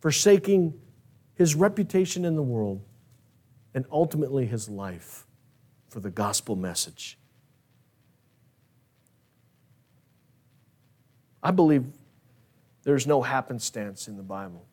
forsaking 0.00 0.74
his 1.34 1.54
reputation 1.54 2.24
in 2.24 2.34
the 2.34 2.42
world 2.42 2.82
and 3.74 3.84
ultimately 3.90 4.46
his 4.46 4.68
life 4.68 5.26
for 5.88 6.00
the 6.00 6.10
gospel 6.10 6.56
message. 6.56 7.18
I 11.42 11.50
believe 11.50 11.84
there's 12.82 13.06
no 13.06 13.22
happenstance 13.22 14.08
in 14.08 14.16
the 14.16 14.22
Bible. 14.22 14.66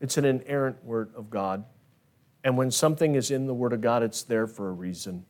It's 0.00 0.16
an 0.18 0.24
inerrant 0.24 0.84
word 0.84 1.10
of 1.16 1.30
God. 1.30 1.64
And 2.42 2.58
when 2.58 2.70
something 2.70 3.14
is 3.14 3.30
in 3.30 3.46
the 3.46 3.54
Word 3.54 3.72
of 3.72 3.80
God, 3.80 4.02
it's 4.02 4.22
there 4.22 4.46
for 4.46 4.68
a 4.68 4.72
reason. 4.72 5.24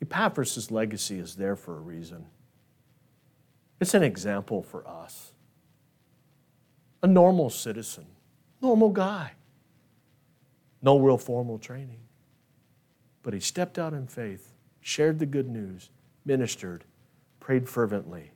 Epaphras' 0.00 0.70
legacy 0.70 1.18
is 1.18 1.34
there 1.34 1.56
for 1.56 1.76
a 1.76 1.80
reason. 1.80 2.26
It's 3.80 3.94
an 3.94 4.04
example 4.04 4.62
for 4.62 4.86
us. 4.86 5.32
A 7.02 7.06
normal 7.06 7.50
citizen, 7.50 8.06
normal 8.62 8.90
guy 8.90 9.32
no 10.82 10.98
real 10.98 11.18
formal 11.18 11.58
training. 11.58 12.00
But 13.22 13.34
he 13.34 13.40
stepped 13.40 13.78
out 13.78 13.92
in 13.92 14.06
faith, 14.06 14.52
shared 14.80 15.18
the 15.18 15.26
good 15.26 15.48
news, 15.48 15.90
ministered, 16.24 16.84
prayed 17.38 17.68
fervently, 17.68 18.32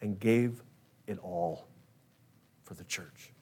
and 0.00 0.18
gave 0.18 0.62
it 1.06 1.18
all 1.18 1.66
for 2.64 2.74
the 2.74 2.84
church. 2.84 3.32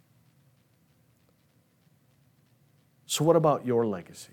So, 3.06 3.24
what 3.24 3.36
about 3.36 3.66
your 3.66 3.86
legacy? 3.86 4.32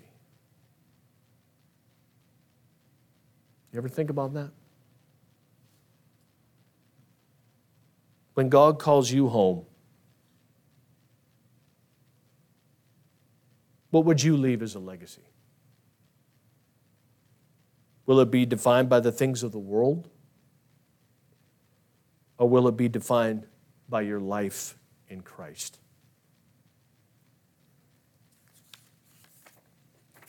You 3.72 3.78
ever 3.78 3.88
think 3.88 4.10
about 4.10 4.34
that? 4.34 4.50
When 8.34 8.48
God 8.48 8.78
calls 8.78 9.10
you 9.10 9.28
home, 9.28 9.66
what 13.90 14.04
would 14.04 14.22
you 14.22 14.36
leave 14.36 14.62
as 14.62 14.74
a 14.74 14.78
legacy? 14.78 15.22
Will 18.06 18.20
it 18.20 18.30
be 18.30 18.46
defined 18.46 18.88
by 18.88 19.00
the 19.00 19.12
things 19.12 19.42
of 19.42 19.52
the 19.52 19.58
world? 19.58 20.08
Or 22.38 22.48
will 22.48 22.68
it 22.68 22.76
be 22.76 22.88
defined 22.88 23.46
by 23.88 24.02
your 24.02 24.20
life 24.20 24.78
in 25.08 25.20
Christ? 25.22 25.78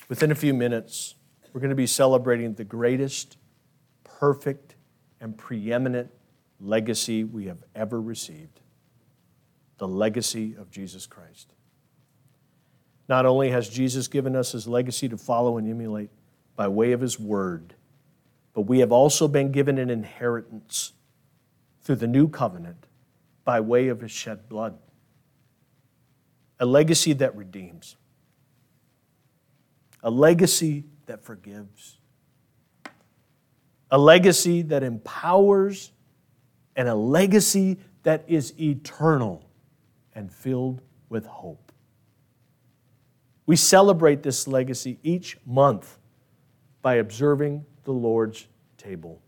Within 0.10 0.32
a 0.32 0.36
few 0.36 0.54
minutes, 0.54 1.16
we're 1.54 1.62
going 1.62 1.70
to 1.70 1.76
be 1.76 1.88
celebrating 1.88 2.54
the 2.54 2.64
greatest, 2.64 3.38
perfect, 4.04 4.76
and 5.22 5.38
preeminent 5.38 6.12
legacy 6.60 7.24
we 7.24 7.46
have 7.46 7.64
ever 7.76 8.02
received 8.02 8.60
the 9.78 9.88
legacy 9.88 10.56
of 10.56 10.70
Jesus 10.70 11.06
Christ. 11.08 11.54
Not 13.10 13.26
only 13.26 13.50
has 13.50 13.68
Jesus 13.68 14.08
given 14.08 14.36
us 14.36 14.52
his 14.52 14.68
legacy 14.68 15.10
to 15.10 15.18
follow 15.18 15.58
and 15.58 15.68
emulate 15.68 16.12
by 16.56 16.68
way 16.68 16.92
of 16.92 17.02
his 17.02 17.20
word, 17.20 17.74
but 18.54 18.62
we 18.62 18.80
have 18.80 18.92
also 18.92 19.28
been 19.28 19.52
given 19.52 19.80
an 19.80 19.90
inheritance 19.90 20.94
through 21.82 21.96
the 21.96 22.08
new 22.08 22.28
covenant 22.28 22.86
by 23.44 23.60
way 23.62 23.88
of 23.88 24.02
his 24.02 24.12
shed 24.12 24.48
blood. 24.48 24.78
A 26.60 26.66
legacy 26.68 27.14
that 27.14 27.36
redeems, 27.36 27.96
a 30.04 30.12
legacy 30.12 30.84
that 31.08 31.24
forgives, 31.24 31.98
a 33.90 33.98
legacy 33.98 34.62
that 34.62 34.84
empowers, 34.84 35.92
and 36.76 36.88
a 36.88 36.94
legacy 36.94 37.80
that 38.04 38.24
is 38.28 38.54
eternal 38.60 39.50
and 40.14 40.32
filled 40.32 40.82
with 41.08 41.26
hope. 41.26 41.69
We 43.50 43.56
celebrate 43.56 44.22
this 44.22 44.48
legacy 44.48 45.00
each 45.02 45.36
month 45.44 45.98
by 46.84 46.98
observing 46.98 47.66
the 47.84 47.92
Lord's 47.92 48.46
table. 48.78 49.24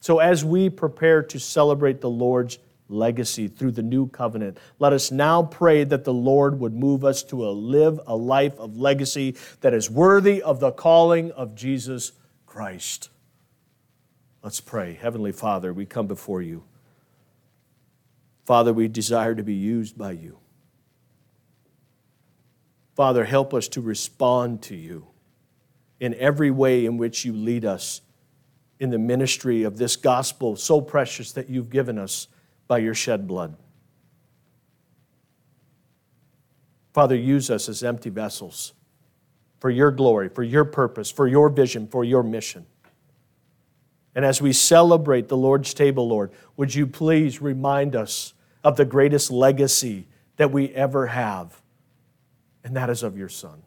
So, 0.00 0.18
as 0.18 0.44
we 0.44 0.68
prepare 0.68 1.22
to 1.22 1.40
celebrate 1.40 2.02
the 2.02 2.10
Lord's 2.10 2.58
legacy 2.90 3.48
through 3.48 3.70
the 3.70 3.82
new 3.82 4.06
covenant, 4.08 4.58
let 4.78 4.92
us 4.92 5.10
now 5.10 5.44
pray 5.44 5.84
that 5.84 6.04
the 6.04 6.12
Lord 6.12 6.60
would 6.60 6.74
move 6.74 7.06
us 7.06 7.22
to 7.22 7.46
a 7.46 7.52
live 7.52 8.02
a 8.06 8.14
life 8.14 8.58
of 8.58 8.76
legacy 8.76 9.34
that 9.62 9.72
is 9.72 9.90
worthy 9.90 10.42
of 10.42 10.60
the 10.60 10.70
calling 10.70 11.32
of 11.32 11.54
Jesus 11.54 12.12
Christ. 12.44 13.08
Let's 14.42 14.60
pray. 14.60 14.92
Heavenly 14.92 15.32
Father, 15.32 15.72
we 15.72 15.86
come 15.86 16.06
before 16.06 16.42
you. 16.42 16.64
Father, 18.44 18.74
we 18.74 18.88
desire 18.88 19.34
to 19.34 19.42
be 19.42 19.54
used 19.54 19.96
by 19.96 20.10
you. 20.10 20.36
Father, 22.94 23.24
help 23.24 23.52
us 23.52 23.68
to 23.68 23.80
respond 23.80 24.62
to 24.62 24.76
you 24.76 25.06
in 26.00 26.14
every 26.14 26.50
way 26.50 26.86
in 26.86 26.96
which 26.96 27.24
you 27.24 27.32
lead 27.32 27.64
us 27.64 28.00
in 28.78 28.90
the 28.90 28.98
ministry 28.98 29.62
of 29.62 29.78
this 29.78 29.96
gospel 29.96 30.56
so 30.56 30.80
precious 30.80 31.32
that 31.32 31.48
you've 31.48 31.70
given 31.70 31.98
us 31.98 32.28
by 32.66 32.78
your 32.78 32.94
shed 32.94 33.26
blood. 33.26 33.56
Father, 36.92 37.16
use 37.16 37.50
us 37.50 37.68
as 37.68 37.82
empty 37.82 38.10
vessels 38.10 38.72
for 39.58 39.70
your 39.70 39.90
glory, 39.90 40.28
for 40.28 40.42
your 40.42 40.64
purpose, 40.64 41.10
for 41.10 41.26
your 41.26 41.48
vision, 41.48 41.88
for 41.88 42.04
your 42.04 42.22
mission. 42.22 42.66
And 44.14 44.24
as 44.24 44.40
we 44.40 44.52
celebrate 44.52 45.28
the 45.28 45.36
Lord's 45.36 45.74
table, 45.74 46.06
Lord, 46.06 46.30
would 46.56 46.74
you 46.74 46.86
please 46.86 47.42
remind 47.42 47.96
us 47.96 48.34
of 48.62 48.76
the 48.76 48.84
greatest 48.84 49.30
legacy 49.30 50.06
that 50.36 50.52
we 50.52 50.68
ever 50.70 51.08
have, 51.08 51.60
and 52.64 52.74
that 52.76 52.90
is 52.90 53.02
of 53.02 53.16
your 53.16 53.28
Son. 53.28 53.62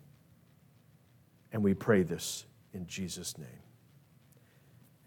And 1.52 1.64
we 1.64 1.74
pray 1.74 2.04
this 2.04 2.46
in 2.74 2.86
Jesus' 2.88 3.38
name. 3.38 3.48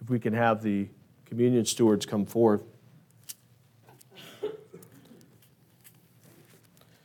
If 0.00 0.08
we 0.08 0.18
can 0.18 0.32
have 0.32 0.62
the 0.62 0.88
communion 1.30 1.64
stewards 1.64 2.04
come 2.04 2.26
forth. 2.26 2.60